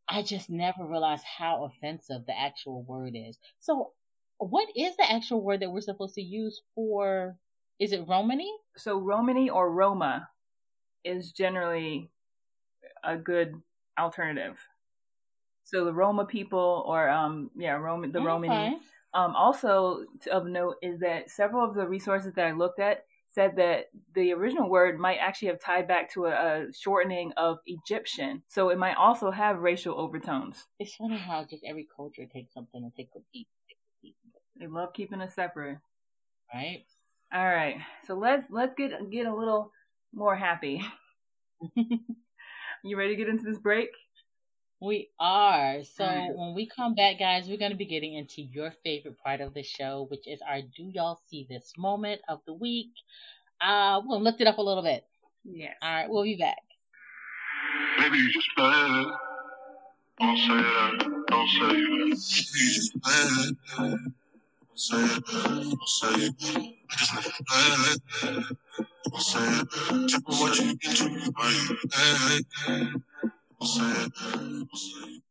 I 0.08 0.22
just 0.22 0.48
never 0.48 0.86
realized 0.86 1.24
how 1.24 1.64
offensive 1.64 2.26
the 2.26 2.38
actual 2.38 2.84
word 2.84 3.14
is. 3.16 3.38
So, 3.58 3.92
what 4.38 4.68
is 4.76 4.96
the 4.96 5.10
actual 5.10 5.42
word 5.42 5.60
that 5.60 5.70
we're 5.70 5.80
supposed 5.80 6.14
to 6.14 6.22
use 6.22 6.62
for? 6.74 7.36
Is 7.78 7.92
it 7.92 8.06
Romany? 8.08 8.52
So, 8.76 8.98
Romany 8.98 9.50
or 9.50 9.70
Roma 9.70 10.28
is 11.04 11.32
generally 11.32 12.10
a 13.04 13.16
good 13.16 13.54
alternative. 13.98 14.58
So 15.64 15.84
the 15.84 15.92
Roma 15.92 16.24
people, 16.24 16.84
or 16.86 17.08
um, 17.08 17.50
yeah, 17.56 17.72
Roman, 17.72 18.12
the 18.12 18.18
okay. 18.18 18.26
Romani. 18.26 18.78
Um, 19.14 19.34
also 19.34 20.04
of 20.30 20.46
note 20.46 20.76
is 20.82 21.00
that 21.00 21.30
several 21.30 21.66
of 21.66 21.74
the 21.74 21.88
resources 21.88 22.34
that 22.34 22.46
I 22.46 22.52
looked 22.52 22.78
at 22.78 23.04
said 23.28 23.56
that 23.56 23.86
the 24.14 24.32
original 24.32 24.68
word 24.68 24.98
might 24.98 25.16
actually 25.16 25.48
have 25.48 25.60
tied 25.60 25.88
back 25.88 26.12
to 26.12 26.26
a, 26.26 26.30
a, 26.30 26.72
shortening 26.72 27.32
of 27.36 27.58
Egyptian. 27.66 28.42
So 28.48 28.68
it 28.70 28.78
might 28.78 28.96
also 28.96 29.30
have 29.30 29.58
racial 29.58 29.98
overtones. 29.98 30.66
It's 30.78 30.94
funny 30.94 31.16
how 31.16 31.44
just 31.44 31.64
every 31.66 31.86
culture 31.96 32.26
takes 32.26 32.54
something 32.54 32.82
and 32.82 32.94
takes 32.94 33.14
a 33.16 33.20
piece. 33.32 33.46
They 34.58 34.66
love 34.66 34.92
keeping 34.92 35.20
us 35.20 35.34
separate. 35.34 35.78
Right. 36.52 36.84
All 37.32 37.44
right. 37.44 37.76
So 38.06 38.14
let's 38.14 38.44
let's 38.50 38.74
get 38.74 39.10
get 39.10 39.26
a 39.26 39.34
little 39.34 39.72
more 40.14 40.36
happy. 40.36 40.82
you 41.76 42.96
ready 42.96 43.10
to 43.10 43.16
get 43.16 43.28
into 43.28 43.44
this 43.44 43.58
break? 43.58 43.90
We 44.80 45.08
are. 45.18 45.82
So 45.84 46.04
when 46.34 46.54
we 46.54 46.68
come 46.68 46.94
back, 46.94 47.18
guys, 47.18 47.48
we're 47.48 47.56
going 47.56 47.70
to 47.70 47.76
be 47.76 47.86
getting 47.86 48.14
into 48.14 48.42
your 48.42 48.72
favorite 48.84 49.16
part 49.24 49.40
of 49.40 49.54
the 49.54 49.62
show, 49.62 50.06
which 50.10 50.26
is 50.26 50.40
our 50.46 50.60
Do 50.60 50.84
Y'all 50.92 51.18
See 51.28 51.46
This 51.48 51.72
moment 51.78 52.20
of 52.28 52.40
the 52.46 52.52
week. 52.52 52.92
Uh, 53.60 54.02
we'll 54.04 54.20
lift 54.20 54.42
it 54.42 54.46
up 54.46 54.58
a 54.58 54.62
little 54.62 54.82
bit. 54.82 55.04
Yes. 55.44 55.74
All 55.80 55.94
right, 55.94 56.10
we'll 56.10 56.24
be 56.24 56.36
back. 56.36 56.58
Maybe 57.98 58.18
you 58.18 58.30
just 58.30 58.50
bad. 58.56 59.06
Don't 60.20 60.36
say 60.38 60.48
that. 60.48 61.24
Don't 61.28 61.48
say 61.48 61.68
that. 61.68 61.76
You 61.78 62.14
just. 62.14 62.92
Say 64.76 64.98
it, 64.98 65.28
say 65.86 66.08
it. 66.26 66.34
I 66.90 66.96
just 66.96 67.14
never 67.14 67.30
play. 67.48 68.44
Say 69.18 69.40
it. 69.40 69.68
Tell 69.70 69.98
me 69.98 70.14
what 70.26 70.58
you 70.58 70.70
into. 70.70 71.32
Are 71.38 71.50
you 71.50 71.78
hey? 71.94 72.40
Say 73.62 73.84
it, 74.04 74.12
say 74.16 75.10
it. 75.10 75.22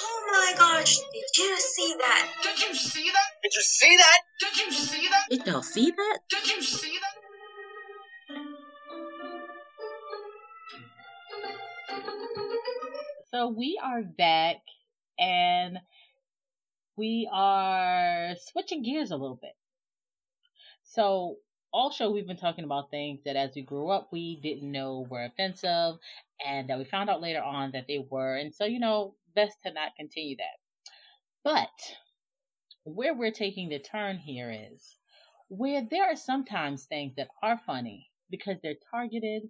Oh 0.00 0.22
my 0.32 0.54
gosh, 0.58 0.96
did 0.98 1.38
you 1.38 1.56
see 1.58 1.94
that? 1.98 2.28
Did 2.42 2.60
you 2.60 2.74
see 2.74 3.10
that? 3.10 3.30
Did 3.42 3.54
you 3.54 3.62
see 3.62 3.96
that? 3.96 4.20
Did 4.40 4.58
you 4.58 4.72
see 4.72 5.08
that? 5.08 5.26
Did 5.30 5.46
y'all 5.46 5.62
see 5.62 5.90
that? 5.92 6.18
Did 6.30 6.48
you 6.48 6.62
see 6.62 6.98
that? 7.00 7.17
So 13.38 13.46
we 13.46 13.80
are 13.80 14.02
back 14.02 14.56
and 15.16 15.78
we 16.96 17.30
are 17.32 18.34
switching 18.50 18.82
gears 18.82 19.12
a 19.12 19.16
little 19.16 19.38
bit. 19.40 19.54
So 20.82 21.36
also 21.72 22.10
we've 22.10 22.26
been 22.26 22.36
talking 22.36 22.64
about 22.64 22.90
things 22.90 23.20
that 23.24 23.36
as 23.36 23.52
we 23.54 23.62
grew 23.62 23.90
up 23.90 24.08
we 24.10 24.40
didn't 24.42 24.72
know 24.72 25.06
were 25.08 25.24
offensive 25.24 26.00
and 26.44 26.68
that 26.68 26.78
we 26.78 26.84
found 26.84 27.10
out 27.10 27.20
later 27.20 27.40
on 27.40 27.70
that 27.74 27.84
they 27.86 28.04
were. 28.10 28.34
And 28.34 28.52
so, 28.52 28.64
you 28.64 28.80
know, 28.80 29.14
best 29.36 29.54
to 29.64 29.72
not 29.72 29.94
continue 29.96 30.34
that. 30.38 30.58
But 31.44 31.94
where 32.82 33.14
we're 33.14 33.30
taking 33.30 33.68
the 33.68 33.78
turn 33.78 34.18
here 34.18 34.50
is 34.50 34.96
where 35.46 35.86
there 35.88 36.10
are 36.10 36.16
sometimes 36.16 36.86
things 36.86 37.14
that 37.14 37.28
are 37.40 37.60
funny 37.64 38.10
because 38.30 38.56
they're 38.64 38.74
targeted 38.90 39.42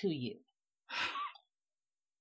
to 0.00 0.08
you. 0.08 0.38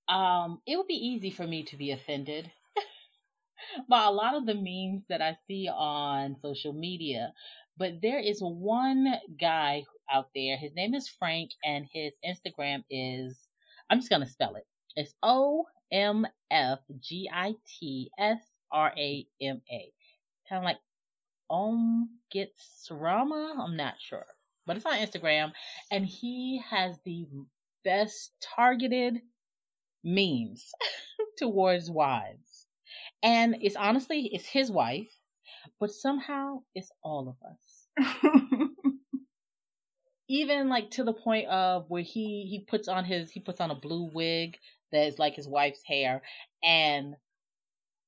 Um, 0.09 0.61
it 0.65 0.75
would 0.75 0.87
be 0.87 0.95
easy 0.95 1.29
for 1.29 1.45
me 1.45 1.63
to 1.65 1.77
be 1.77 1.91
offended 1.91 2.51
by 3.89 4.05
a 4.05 4.11
lot 4.11 4.35
of 4.35 4.45
the 4.45 4.55
memes 4.55 5.03
that 5.07 5.21
I 5.21 5.37
see 5.47 5.69
on 5.69 6.35
social 6.41 6.73
media. 6.73 7.31
But 7.77 8.01
there 8.01 8.19
is 8.19 8.39
one 8.41 9.07
guy 9.39 9.85
out 10.11 10.29
there. 10.35 10.57
His 10.57 10.73
name 10.75 10.95
is 10.95 11.07
Frank, 11.07 11.51
and 11.63 11.85
his 11.93 12.13
Instagram 12.25 12.83
is 12.89 13.37
I'm 13.89 13.99
just 13.99 14.09
gonna 14.09 14.27
spell 14.27 14.55
it. 14.55 14.65
It's 14.95 15.13
O 15.23 15.65
M 15.91 16.25
F 16.51 16.79
G 16.99 17.29
I 17.33 17.53
T 17.79 18.11
S 18.17 18.39
R 18.71 18.91
A 18.97 19.27
M 19.41 19.61
A. 19.71 19.93
Kind 20.49 20.59
of 20.59 20.63
like 20.63 20.79
Om 21.49 22.09
Gets 22.31 22.89
Rama. 22.91 23.63
I'm 23.63 23.77
not 23.77 23.95
sure, 23.99 24.25
but 24.65 24.75
it's 24.75 24.85
on 24.85 24.93
Instagram, 24.93 25.51
and 25.91 26.05
he 26.05 26.61
has 26.69 26.97
the 27.05 27.27
best 27.83 28.31
targeted 28.55 29.21
memes 30.03 30.71
towards 31.37 31.89
wives. 31.89 32.67
And 33.21 33.57
it's 33.61 33.75
honestly 33.75 34.29
it's 34.33 34.45
his 34.45 34.71
wife, 34.71 35.11
but 35.79 35.91
somehow 35.91 36.61
it's 36.73 36.91
all 37.03 37.29
of 37.29 37.37
us. 37.49 38.69
Even 40.29 40.69
like 40.69 40.91
to 40.91 41.03
the 41.03 41.13
point 41.13 41.47
of 41.47 41.85
where 41.89 42.03
he 42.03 42.47
he 42.49 42.65
puts 42.67 42.87
on 42.87 43.03
his 43.03 43.31
he 43.31 43.39
puts 43.39 43.59
on 43.59 43.71
a 43.71 43.75
blue 43.75 44.09
wig 44.13 44.57
that 44.91 45.07
is 45.07 45.19
like 45.19 45.35
his 45.35 45.47
wife's 45.47 45.83
hair 45.85 46.21
and 46.63 47.15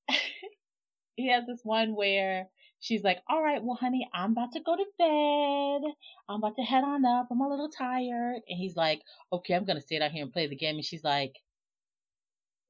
he 1.15 1.29
has 1.29 1.45
this 1.47 1.61
one 1.63 1.95
where 1.95 2.47
she's 2.79 3.03
like, 3.03 3.19
"All 3.29 3.41
right, 3.41 3.63
well, 3.63 3.75
honey, 3.75 4.07
I'm 4.13 4.31
about 4.31 4.51
to 4.53 4.59
go 4.59 4.75
to 4.75 4.85
bed. 4.97 5.93
I'm 6.29 6.37
about 6.37 6.55
to 6.57 6.63
head 6.63 6.83
on 6.83 7.05
up. 7.05 7.27
I'm 7.31 7.41
a 7.41 7.49
little 7.49 7.69
tired." 7.69 8.41
And 8.47 8.57
he's 8.57 8.75
like, 8.75 9.01
"Okay, 9.31 9.53
I'm 9.53 9.65
gonna 9.65 9.81
stay 9.81 9.99
down 9.99 10.11
here 10.11 10.23
and 10.23 10.33
play 10.33 10.47
the 10.47 10.55
game." 10.55 10.75
And 10.75 10.85
she's 10.85 11.03
like, 11.03 11.35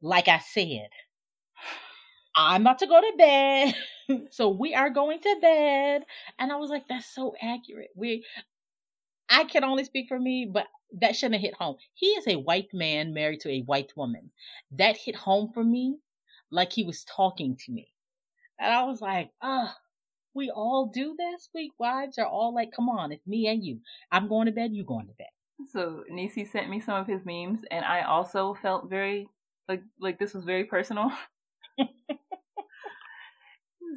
"Like 0.02 0.28
I 0.28 0.40
said, 0.40 0.90
I'm 2.36 2.62
about 2.62 2.80
to 2.80 2.88
go 2.88 3.00
to 3.00 3.14
bed, 3.18 3.76
so 4.32 4.50
we 4.50 4.74
are 4.74 4.90
going 4.90 5.20
to 5.20 5.38
bed." 5.42 6.04
And 6.40 6.52
I 6.52 6.56
was 6.56 6.70
like, 6.70 6.88
"That's 6.88 7.14
so 7.14 7.36
accurate." 7.42 7.90
We, 7.96 8.26
I 9.30 9.46
can 9.46 9.64
only 9.64 9.84
speak 9.86 10.08
for 10.08 10.20
me, 10.20 10.50
but 10.52 10.68
that 11.00 11.16
shouldn't 11.16 11.36
have 11.36 11.42
hit 11.42 11.56
home. 11.56 11.78
He 11.94 12.08
is 12.08 12.28
a 12.28 12.40
white 12.40 12.74
man 12.74 13.14
married 13.14 13.42
to 13.42 13.50
a 13.50 13.62
white 13.62 13.94
woman. 13.96 14.32
That 14.72 14.98
hit 14.98 15.16
home 15.16 15.52
for 15.54 15.64
me, 15.64 15.98
like 16.52 16.74
he 16.74 16.84
was 16.84 17.06
talking 17.06 17.58
to 17.66 17.72
me. 17.72 17.88
And 18.60 18.74
I 18.74 18.84
was 18.84 19.02
like, 19.02 19.32
ah, 19.42 19.76
we 20.34 20.50
all 20.50 20.92
do 20.94 21.16
this. 21.18 21.50
We 21.54 21.72
wives 21.80 22.18
are 22.18 22.28
all 22.28 22.54
like, 22.54 22.72
come 22.72 22.90
on, 22.90 23.12
it's 23.12 23.26
me 23.26 23.48
and 23.48 23.64
you. 23.64 23.80
I'm 24.12 24.28
going 24.28 24.46
to 24.46 24.52
bed, 24.52 24.72
you 24.74 24.84
going 24.84 25.08
to 25.08 25.14
bed. 25.14 25.28
So 25.72 26.04
Nisi 26.10 26.46
sent 26.46 26.70
me 26.70 26.80
some 26.80 26.96
of 26.96 27.08
his 27.08 27.26
memes, 27.26 27.60
and 27.70 27.86
I 27.86 28.02
also 28.02 28.58
felt 28.62 28.90
very 28.90 29.28
like 29.72 29.84
like 30.00 30.20
this 30.20 30.34
was 30.34 30.44
very 30.44 30.66
personal. 30.66 31.12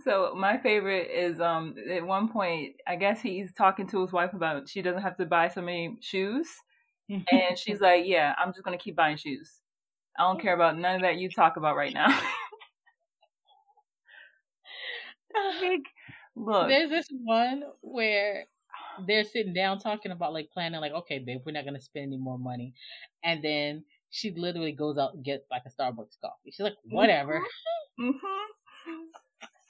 so 0.05 0.35
my 0.37 0.59
favorite 0.59 1.11
is 1.11 1.41
um 1.41 1.75
at 1.91 2.05
one 2.07 2.29
point 2.29 2.75
I 2.87 2.97
guess 2.97 3.21
he's 3.21 3.53
talking 3.53 3.87
to 3.89 4.03
his 4.03 4.13
wife 4.13 4.33
about 4.35 4.69
she 4.69 4.83
doesn't 4.83 5.03
have 5.03 5.17
to 5.19 5.27
buy 5.27 5.49
so 5.49 5.63
many 5.63 5.97
shoes, 6.01 6.49
and 7.09 7.59
she's 7.59 7.81
like, 7.81 8.05
"Yeah, 8.07 8.35
I'm 8.39 8.53
just 8.53 8.65
gonna 8.65 8.79
keep 8.79 8.97
buying 8.97 9.17
shoes. 9.17 9.61
I 10.19 10.23
don't 10.25 10.41
care 10.41 10.55
about 10.55 10.79
none 10.79 10.97
of 10.97 11.03
that 11.03 11.17
you 11.17 11.31
talk 11.31 11.57
about 11.57 11.77
right 11.77 11.95
now." 11.95 12.09
like, 15.63 15.83
look, 16.37 16.69
There's 16.69 16.91
this 16.91 17.09
one 17.11 17.65
where 17.81 18.47
they're 19.07 19.25
sitting 19.25 19.55
down 19.55 19.79
talking 19.79 20.13
about 20.13 20.33
like 20.33 20.51
planning, 20.53 20.81
like, 20.81 20.93
okay, 20.93 21.19
babe, 21.19 21.41
we're 21.45 21.53
not 21.53 21.65
gonna 21.65 21.81
spend 21.81 22.07
any 22.13 22.17
more 22.17 22.39
money, 22.39 22.75
and 23.23 23.43
then 23.43 23.85
she 24.15 24.31
literally 24.31 24.71
goes 24.71 24.97
out 24.97 25.15
and 25.15 25.25
gets 25.25 25.51
like 25.51 25.63
a 25.67 25.71
Starbucks 25.71 26.21
coffee. 26.21 26.53
She's 26.53 26.61
like, 26.61 26.77
whatever. 26.85 27.43
hmm 27.99 28.13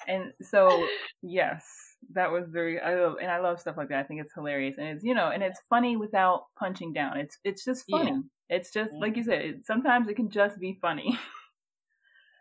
And 0.07 0.35
so, 0.43 0.87
yes, 1.23 1.97
that 2.13 2.31
was 2.31 2.45
very. 2.51 2.79
I 2.79 2.95
love, 2.95 3.17
and 3.23 3.31
I 3.31 3.39
love 3.39 3.59
stuff 3.59 3.79
like 3.79 3.89
that. 3.89 4.01
I 4.01 4.03
think 4.03 4.21
it's 4.21 4.35
hilarious, 4.35 4.77
and 4.77 4.89
it's 4.89 5.03
you 5.03 5.15
know, 5.15 5.31
and 5.31 5.43
it's 5.43 5.61
funny 5.71 5.97
without 5.97 6.45
punching 6.59 6.93
down. 6.93 7.17
It's 7.17 7.39
it's 7.43 7.65
just 7.65 7.87
funny. 7.91 8.11
Yeah. 8.11 8.57
It's 8.57 8.71
just 8.71 8.93
like 9.01 9.17
you 9.17 9.23
said. 9.23 9.41
It, 9.41 9.67
sometimes 9.67 10.09
it 10.09 10.15
can 10.17 10.29
just 10.29 10.61
be 10.61 10.77
funny. 10.83 11.19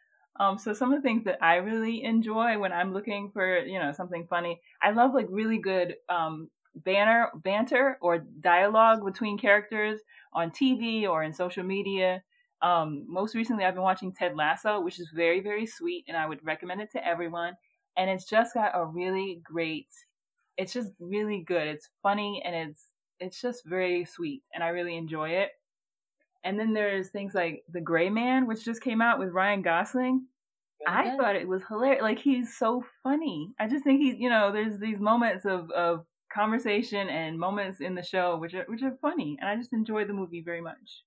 um, 0.40 0.58
so 0.58 0.74
some 0.74 0.92
of 0.92 1.02
the 1.02 1.08
things 1.08 1.24
that 1.24 1.42
I 1.42 1.56
really 1.56 2.04
enjoy 2.04 2.58
when 2.60 2.74
I'm 2.74 2.92
looking 2.92 3.32
for 3.32 3.60
you 3.60 3.80
know 3.80 3.94
something 3.94 4.28
funny, 4.30 4.60
I 4.82 4.92
love 4.92 5.14
like 5.14 5.28
really 5.30 5.60
good 5.60 5.96
um 6.10 6.50
banner 6.76 7.30
banter 7.36 7.98
or 8.02 8.20
dialogue 8.20 9.06
between 9.06 9.38
characters 9.38 10.00
on 10.34 10.52
TV 10.52 11.08
or 11.08 11.24
in 11.24 11.34
social 11.34 11.64
media. 11.64 12.24
Um, 12.62 13.06
most 13.08 13.36
recently, 13.36 13.66
I've 13.66 13.74
been 13.74 13.84
watching 13.84 14.14
Ted 14.14 14.36
Lasso, 14.36 14.80
which 14.80 15.00
is 15.00 15.10
very, 15.14 15.42
very 15.42 15.66
sweet, 15.66 16.06
and 16.08 16.16
I 16.16 16.26
would 16.26 16.44
recommend 16.46 16.82
it 16.82 16.92
to 16.94 17.06
everyone. 17.06 17.54
And 17.98 18.10
it's 18.10 18.26
just 18.26 18.54
got 18.54 18.72
a 18.74 18.86
really 18.86 19.42
great. 19.44 19.90
It's 20.58 20.74
just 20.74 20.92
really 21.00 21.44
good. 21.46 21.68
It's 21.68 21.90
funny 22.02 22.42
and 22.46 22.56
it's 22.56 22.88
it's 23.20 23.40
just 23.40 23.66
very 23.66 24.06
sweet, 24.06 24.44
and 24.54 24.64
I 24.64 24.70
really 24.70 24.98
enjoy 24.98 25.30
it. 25.30 25.52
And 26.44 26.60
then 26.60 26.74
there's 26.74 27.10
things 27.10 27.34
like 27.34 27.64
The 27.72 27.80
Gray 27.82 28.10
Man, 28.10 28.48
which 28.48 28.66
just 28.66 28.82
came 28.82 29.02
out 29.02 29.18
with 29.20 29.30
Ryan 29.30 29.62
Gosling. 29.62 30.26
I 30.86 31.16
thought 31.16 31.38
it 31.38 31.48
was 31.48 31.64
hilarious. 31.68 32.02
Like 32.02 32.20
he's 32.20 32.58
so 32.58 32.84
funny. 33.04 33.54
I 33.60 33.68
just 33.68 33.84
think 33.84 34.02
he's, 34.02 34.16
you 34.18 34.30
know, 34.30 34.52
there's 34.52 34.80
these 34.80 35.00
moments 35.00 35.46
of 35.46 35.70
of 35.72 36.06
conversation 36.34 37.10
and 37.10 37.40
moments 37.40 37.82
in 37.82 37.96
the 37.96 38.04
show 38.04 38.38
which 38.38 38.54
are 38.56 38.66
which 38.66 38.84
are 38.84 38.98
funny, 39.02 39.38
and 39.40 39.50
I 39.50 39.56
just 39.56 39.74
enjoy 39.74 40.06
the 40.06 40.14
movie 40.14 40.42
very 40.42 40.62
much. 40.62 41.06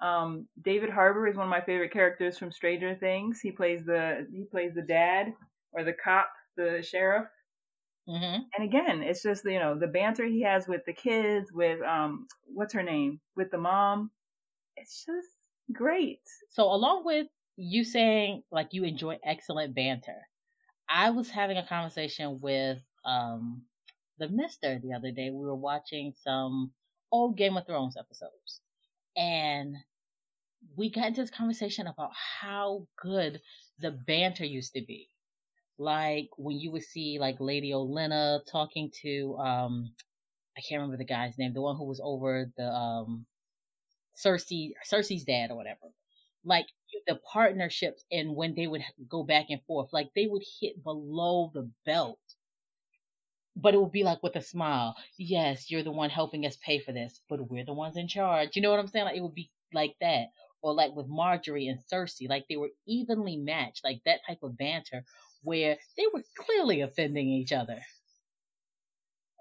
Um, 0.00 0.48
David 0.60 0.90
Harbour 0.90 1.26
is 1.28 1.36
one 1.36 1.46
of 1.46 1.50
my 1.50 1.60
favorite 1.60 1.92
characters 1.92 2.38
from 2.38 2.52
Stranger 2.52 2.94
Things. 2.94 3.40
He 3.40 3.52
plays 3.52 3.84
the 3.84 4.26
he 4.30 4.44
plays 4.44 4.74
the 4.74 4.82
dad 4.82 5.34
or 5.72 5.84
the 5.84 5.94
cop, 5.94 6.30
the 6.56 6.82
sheriff. 6.82 7.28
hmm 8.06 8.54
And 8.56 8.64
again, 8.64 9.02
it's 9.02 9.22
just 9.22 9.44
you 9.44 9.58
know 9.58 9.78
the 9.78 9.86
banter 9.88 10.24
he 10.24 10.42
has 10.42 10.68
with 10.68 10.84
the 10.86 10.92
kids, 10.92 11.52
with 11.52 11.82
um, 11.82 12.28
what's 12.44 12.72
her 12.72 12.82
name, 12.82 13.20
with 13.36 13.50
the 13.50 13.58
mom. 13.58 14.12
It's 14.76 15.04
just 15.06 15.30
great. 15.72 16.22
So 16.48 16.64
along 16.72 17.04
with 17.04 17.28
you 17.56 17.84
saying 17.84 18.44
like 18.50 18.72
you 18.72 18.84
enjoy 18.84 19.18
excellent 19.24 19.74
banter, 19.74 20.28
I 20.88 21.10
was 21.10 21.30
having 21.30 21.58
a 21.58 21.66
conversation 21.66 22.40
with 22.40 22.82
um 23.04 23.66
the 24.18 24.28
Mister 24.28 24.78
the 24.78 24.94
other 24.94 25.10
day. 25.10 25.30
We 25.30 25.44
were 25.44 25.54
watching 25.54 26.14
some 26.22 26.72
old 27.12 27.36
Game 27.36 27.56
of 27.56 27.66
Thrones 27.66 27.96
episodes, 27.96 28.60
and 29.16 29.76
we 30.76 30.90
got 30.90 31.08
into 31.08 31.20
this 31.22 31.30
conversation 31.30 31.86
about 31.86 32.12
how 32.40 32.86
good 33.00 33.40
the 33.80 33.90
banter 33.90 34.44
used 34.44 34.74
to 34.74 34.82
be. 34.82 35.08
Like 35.78 36.28
when 36.36 36.58
you 36.58 36.70
would 36.72 36.84
see 36.84 37.18
like 37.20 37.36
Lady 37.40 37.72
Olenna 37.72 38.40
talking 38.50 38.90
to 39.02 39.36
um 39.38 39.92
I 40.56 40.60
can't 40.60 40.80
remember 40.80 40.96
the 40.98 41.04
guy's 41.04 41.38
name, 41.38 41.52
the 41.54 41.62
one 41.62 41.76
who 41.76 41.84
was 41.86 42.00
over 42.02 42.50
the 42.56 42.68
um 42.68 43.26
Cersei 44.16 44.72
Cersei's 44.90 45.24
dad 45.24 45.50
or 45.50 45.56
whatever. 45.56 45.92
Like 46.44 46.66
the 47.06 47.18
partnerships 47.32 48.04
and 48.12 48.36
when 48.36 48.54
they 48.54 48.66
would 48.66 48.82
go 49.08 49.24
back 49.24 49.46
and 49.50 49.60
forth, 49.66 49.92
like 49.92 50.10
they 50.14 50.26
would 50.26 50.42
hit 50.60 50.82
below 50.82 51.50
the 51.54 51.70
belt. 51.84 52.18
But 53.56 53.74
it 53.74 53.80
would 53.80 53.90
be 53.90 54.04
like 54.04 54.22
with 54.22 54.36
a 54.36 54.40
smile. 54.42 54.96
Yes, 55.18 55.68
you're 55.68 55.82
the 55.82 55.90
one 55.90 56.08
helping 56.10 56.46
us 56.46 56.56
pay 56.56 56.78
for 56.78 56.92
this, 56.92 57.20
but 57.28 57.50
we're 57.50 57.64
the 57.64 57.72
ones 57.74 57.96
in 57.96 58.06
charge. 58.06 58.54
You 58.54 58.62
know 58.62 58.70
what 58.70 58.78
I'm 58.78 58.86
saying? 58.86 59.06
Like 59.06 59.16
it 59.16 59.22
would 59.22 59.34
be 59.34 59.50
like 59.72 59.96
that. 60.00 60.28
or 60.62 60.72
like 60.72 60.94
with 60.94 61.08
Margaery 61.08 61.68
and 61.68 61.80
Cersei, 61.80 62.28
like 62.28 62.46
they 62.48 62.56
were 62.56 62.70
evenly 62.86 63.36
matched, 63.36 63.82
like 63.82 64.02
that 64.04 64.24
type 64.24 64.42
of 64.44 64.56
banter 64.56 65.04
where 65.42 65.78
they 65.96 66.06
were 66.12 66.22
clearly 66.36 66.80
offending 66.82 67.28
each 67.28 67.52
other. 67.52 67.80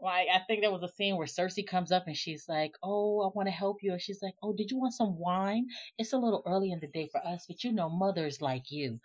Like 0.02 0.28
I 0.32 0.38
think 0.40 0.62
there 0.62 0.72
was 0.72 0.84
a 0.84 0.88
scene 0.88 1.16
where 1.18 1.26
Cersei 1.26 1.66
comes 1.66 1.92
up 1.92 2.06
and 2.06 2.16
she's 2.16 2.48
like, 2.48 2.76
"Oh, 2.84 3.22
I 3.22 3.32
want 3.34 3.48
to 3.48 3.52
help 3.52 3.82
you," 3.82 3.92
and 3.94 4.00
she's 4.02 4.22
like, 4.22 4.36
"Oh, 4.44 4.54
did 4.54 4.70
you 4.70 4.78
want 4.78 4.94
some 4.94 5.18
wine? 5.18 5.68
It's 5.98 6.14
a 6.14 6.18
little 6.20 6.44
early 6.46 6.72
in 6.72 6.80
the 6.80 6.86
day 6.88 7.08
for 7.08 7.26
us, 7.26 7.46
but 7.48 7.64
you 7.64 7.72
know, 7.72 7.90
mothers 7.90 8.40
like 8.42 8.70
you." 8.70 9.00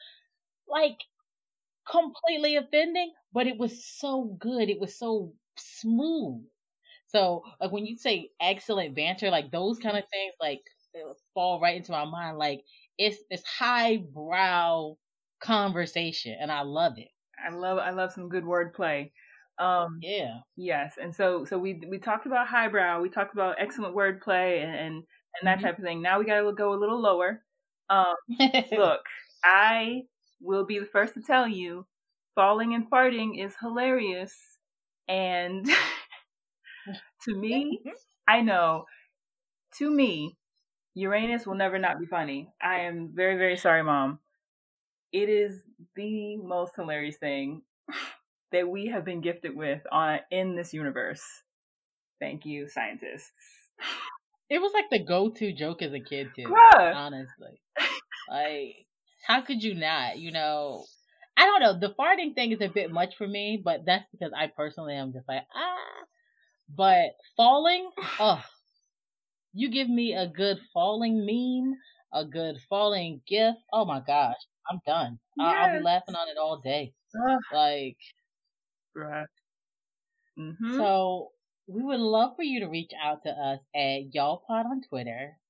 Like 0.68 1.00
completely 1.90 2.56
offending, 2.56 3.12
but 3.32 3.46
it 3.46 3.58
was 3.58 3.84
so 3.86 4.24
good. 4.38 4.68
It 4.70 4.80
was 4.80 4.98
so 4.98 5.34
smooth. 5.56 6.44
So, 7.08 7.44
like 7.60 7.72
when 7.72 7.86
you 7.86 7.96
say 7.96 8.30
excellent 8.40 8.94
banter, 8.96 9.30
like 9.30 9.50
those 9.52 9.78
kind 9.78 9.96
of 9.98 10.04
things, 10.10 10.34
like 10.40 10.62
fall 11.34 11.60
right 11.60 11.76
into 11.76 11.92
my 11.92 12.04
mind. 12.04 12.38
Like 12.38 12.64
it's 12.98 13.18
it's 13.30 13.44
highbrow 13.46 14.96
conversation, 15.40 16.36
and 16.40 16.52
I 16.52 16.62
love 16.62 16.98
it. 16.98 17.08
I 17.44 17.50
love 17.50 17.78
I 17.78 17.90
love 17.90 18.12
some 18.12 18.28
good 18.28 18.44
wordplay. 18.44 19.12
Um, 19.58 19.88
Yeah. 20.00 20.40
yes, 20.56 20.98
and 20.98 21.14
so 21.14 21.44
so 21.44 21.58
we 21.58 21.74
we 21.88 21.98
talked 21.98 22.26
about 22.26 22.48
highbrow, 22.48 23.00
we 23.00 23.08
talked 23.10 23.32
about 23.34 23.56
excellent 23.60 23.94
wordplay 23.96 24.62
and 24.62 24.74
and, 24.74 24.94
and 24.96 25.46
that 25.46 25.60
Mhm. 25.60 25.62
type 25.62 25.78
of 25.78 25.84
thing. 25.84 26.02
Now 26.02 26.18
we 26.18 26.24
got 26.26 26.40
to 26.40 26.52
go 26.52 26.74
a 26.74 26.76
little 26.80 27.00
lower. 27.00 27.44
Um, 27.90 28.16
look, 28.74 29.02
I 29.44 30.04
will 30.40 30.64
be 30.66 30.78
the 30.78 30.86
first 30.86 31.14
to 31.14 31.22
tell 31.22 31.48
you, 31.48 31.86
falling 32.38 32.72
and 32.72 32.88
farting 32.88 33.44
is 33.44 33.52
hilarious, 33.60 34.32
and 35.08 35.66
to 37.24 37.34
me, 37.34 37.80
I 38.28 38.42
know, 38.42 38.84
to 39.78 39.90
me, 39.90 40.36
Uranus 40.94 41.48
will 41.48 41.56
never 41.56 41.80
not 41.80 41.98
be 41.98 42.06
funny. 42.06 42.48
I 42.62 42.82
am 42.82 43.10
very 43.12 43.36
very 43.36 43.56
sorry, 43.56 43.82
mom. 43.82 44.20
It 45.10 45.28
is 45.28 45.64
the 45.96 46.36
most 46.36 46.76
hilarious 46.76 47.16
thing 47.16 47.62
that 48.52 48.68
we 48.68 48.86
have 48.86 49.04
been 49.04 49.20
gifted 49.20 49.56
with 49.56 49.82
on 49.90 50.20
in 50.30 50.54
this 50.54 50.72
universe. 50.72 51.24
Thank 52.20 52.46
you, 52.46 52.68
scientists. 52.68 53.32
it 54.48 54.60
was 54.60 54.70
like 54.74 54.90
the 54.90 55.04
go-to 55.04 55.52
joke 55.52 55.82
as 55.82 55.92
a 55.92 55.98
kid 55.98 56.28
too. 56.36 56.44
Bruh. 56.44 56.94
Honestly, 56.94 57.60
like 58.30 58.86
how 59.26 59.40
could 59.40 59.60
you 59.60 59.74
not? 59.74 60.18
You 60.18 60.30
know, 60.30 60.84
I 61.38 61.46
don't 61.46 61.60
know. 61.60 61.78
The 61.80 61.94
farting 61.94 62.34
thing 62.34 62.52
is 62.52 62.60
a 62.62 62.68
bit 62.68 62.92
much 62.92 63.16
for 63.16 63.26
me, 63.28 63.60
but 63.62 63.86
that's 63.86 64.06
because 64.12 64.32
I 64.36 64.48
personally 64.48 64.94
am 64.96 65.12
just 65.14 65.28
like 65.28 65.46
ah. 65.54 66.04
But 66.68 67.16
falling, 67.36 67.90
oh, 68.20 68.44
you 69.52 69.70
give 69.70 69.88
me 69.88 70.14
a 70.14 70.26
good 70.26 70.58
falling 70.72 71.24
meme, 71.26 71.78
a 72.12 72.24
good 72.24 72.58
falling 72.68 73.22
gif. 73.26 73.56
Oh 73.72 73.84
my 73.84 74.00
gosh, 74.00 74.36
I'm 74.70 74.80
done. 74.86 75.20
I- 75.38 75.54
I'll 75.60 75.70
be 75.70 75.80
laughing 75.80 76.14
on 76.14 76.28
it 76.28 76.38
all 76.38 76.60
day. 76.60 76.94
Ugh, 77.14 77.40
Like 77.50 77.98
bruh. 78.94 79.28
Mhm. 80.36 80.72
So 80.76 81.32
we 81.66 81.82
would 81.82 81.98
love 82.00 82.36
for 82.36 82.44
you 82.44 82.60
to 82.60 82.68
reach 82.68 82.92
out 82.94 83.24
to 83.24 83.30
us 83.30 83.60
at 83.74 84.12
y'allpod 84.12 84.66
on 84.66 84.82
Twitter 84.82 85.40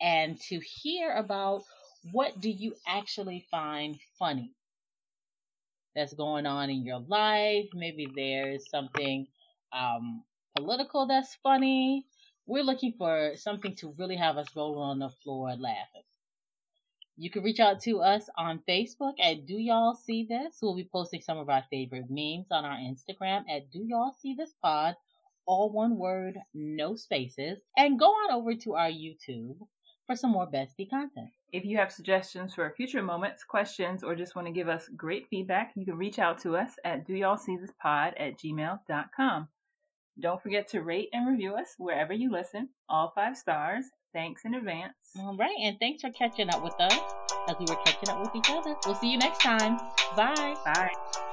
and 0.00 0.40
to 0.42 0.60
hear 0.60 1.12
about 1.14 1.64
what 2.12 2.40
do 2.40 2.50
you 2.50 2.76
actually 2.86 3.40
find 3.50 4.00
funny 4.18 4.54
that's 5.94 6.14
going 6.14 6.46
on 6.46 6.70
in 6.70 6.84
your 6.84 7.00
life. 7.00 7.66
Maybe 7.74 8.08
there's 8.14 8.68
something 8.70 9.26
um, 9.72 10.22
political 10.56 11.06
that's 11.06 11.36
funny. 11.42 12.06
We're 12.46 12.64
looking 12.64 12.94
for 12.98 13.32
something 13.36 13.76
to 13.76 13.94
really 13.98 14.16
have 14.16 14.36
us 14.36 14.48
roll 14.56 14.78
on 14.78 14.98
the 14.98 15.10
floor 15.22 15.50
laughing. 15.56 16.02
You 17.16 17.30
can 17.30 17.42
reach 17.42 17.60
out 17.60 17.80
to 17.82 18.00
us 18.00 18.28
on 18.38 18.62
Facebook 18.66 19.12
at 19.22 19.46
Do 19.46 19.54
Y'all 19.54 19.94
See 19.94 20.24
This? 20.24 20.58
We'll 20.62 20.74
be 20.74 20.88
posting 20.90 21.20
some 21.20 21.38
of 21.38 21.50
our 21.50 21.62
favorite 21.70 22.06
memes 22.08 22.46
on 22.50 22.64
our 22.64 22.78
Instagram 22.78 23.44
at 23.50 23.70
Do 23.70 23.84
Y'all 23.84 24.14
See 24.22 24.34
This 24.34 24.54
Pod, 24.62 24.96
all 25.44 25.70
one 25.70 25.98
word, 25.98 26.38
no 26.54 26.96
spaces. 26.96 27.58
And 27.76 27.98
go 27.98 28.06
on 28.06 28.32
over 28.32 28.54
to 28.54 28.74
our 28.74 28.90
YouTube 28.90 29.58
for 30.06 30.16
some 30.16 30.30
more 30.30 30.50
bestie 30.50 30.88
content. 30.88 31.30
If 31.52 31.64
you 31.64 31.76
have 31.78 31.90
suggestions 31.90 32.54
for 32.54 32.70
future 32.70 33.02
moments, 33.02 33.42
questions, 33.42 34.04
or 34.04 34.14
just 34.14 34.36
want 34.36 34.46
to 34.46 34.52
give 34.52 34.68
us 34.68 34.88
great 34.96 35.26
feedback, 35.28 35.72
you 35.74 35.84
can 35.84 35.96
reach 35.96 36.18
out 36.18 36.38
to 36.42 36.56
us 36.56 36.72
at 36.84 37.06
do 37.06 37.14
y'all 37.14 37.36
see 37.36 37.56
this 37.56 37.72
pod 37.80 38.14
at 38.18 38.38
gmail.com. 38.38 39.48
Don't 40.20 40.42
forget 40.42 40.68
to 40.68 40.82
rate 40.82 41.08
and 41.12 41.26
review 41.26 41.54
us 41.54 41.74
wherever 41.78 42.12
you 42.12 42.30
listen, 42.30 42.68
all 42.88 43.12
five 43.14 43.36
stars. 43.36 43.86
Thanks 44.12 44.44
in 44.44 44.54
advance. 44.54 44.94
All 45.18 45.36
right, 45.36 45.56
and 45.60 45.78
thanks 45.78 46.02
for 46.02 46.10
catching 46.10 46.50
up 46.50 46.62
with 46.62 46.74
us 46.80 46.98
as 47.48 47.56
we 47.58 47.66
were 47.68 47.80
catching 47.84 48.10
up 48.10 48.20
with 48.20 48.34
each 48.34 48.50
other. 48.50 48.76
We'll 48.86 48.96
see 48.96 49.10
you 49.10 49.18
next 49.18 49.40
time. 49.40 49.78
Bye. 50.16 50.56
Bye. 50.64 51.29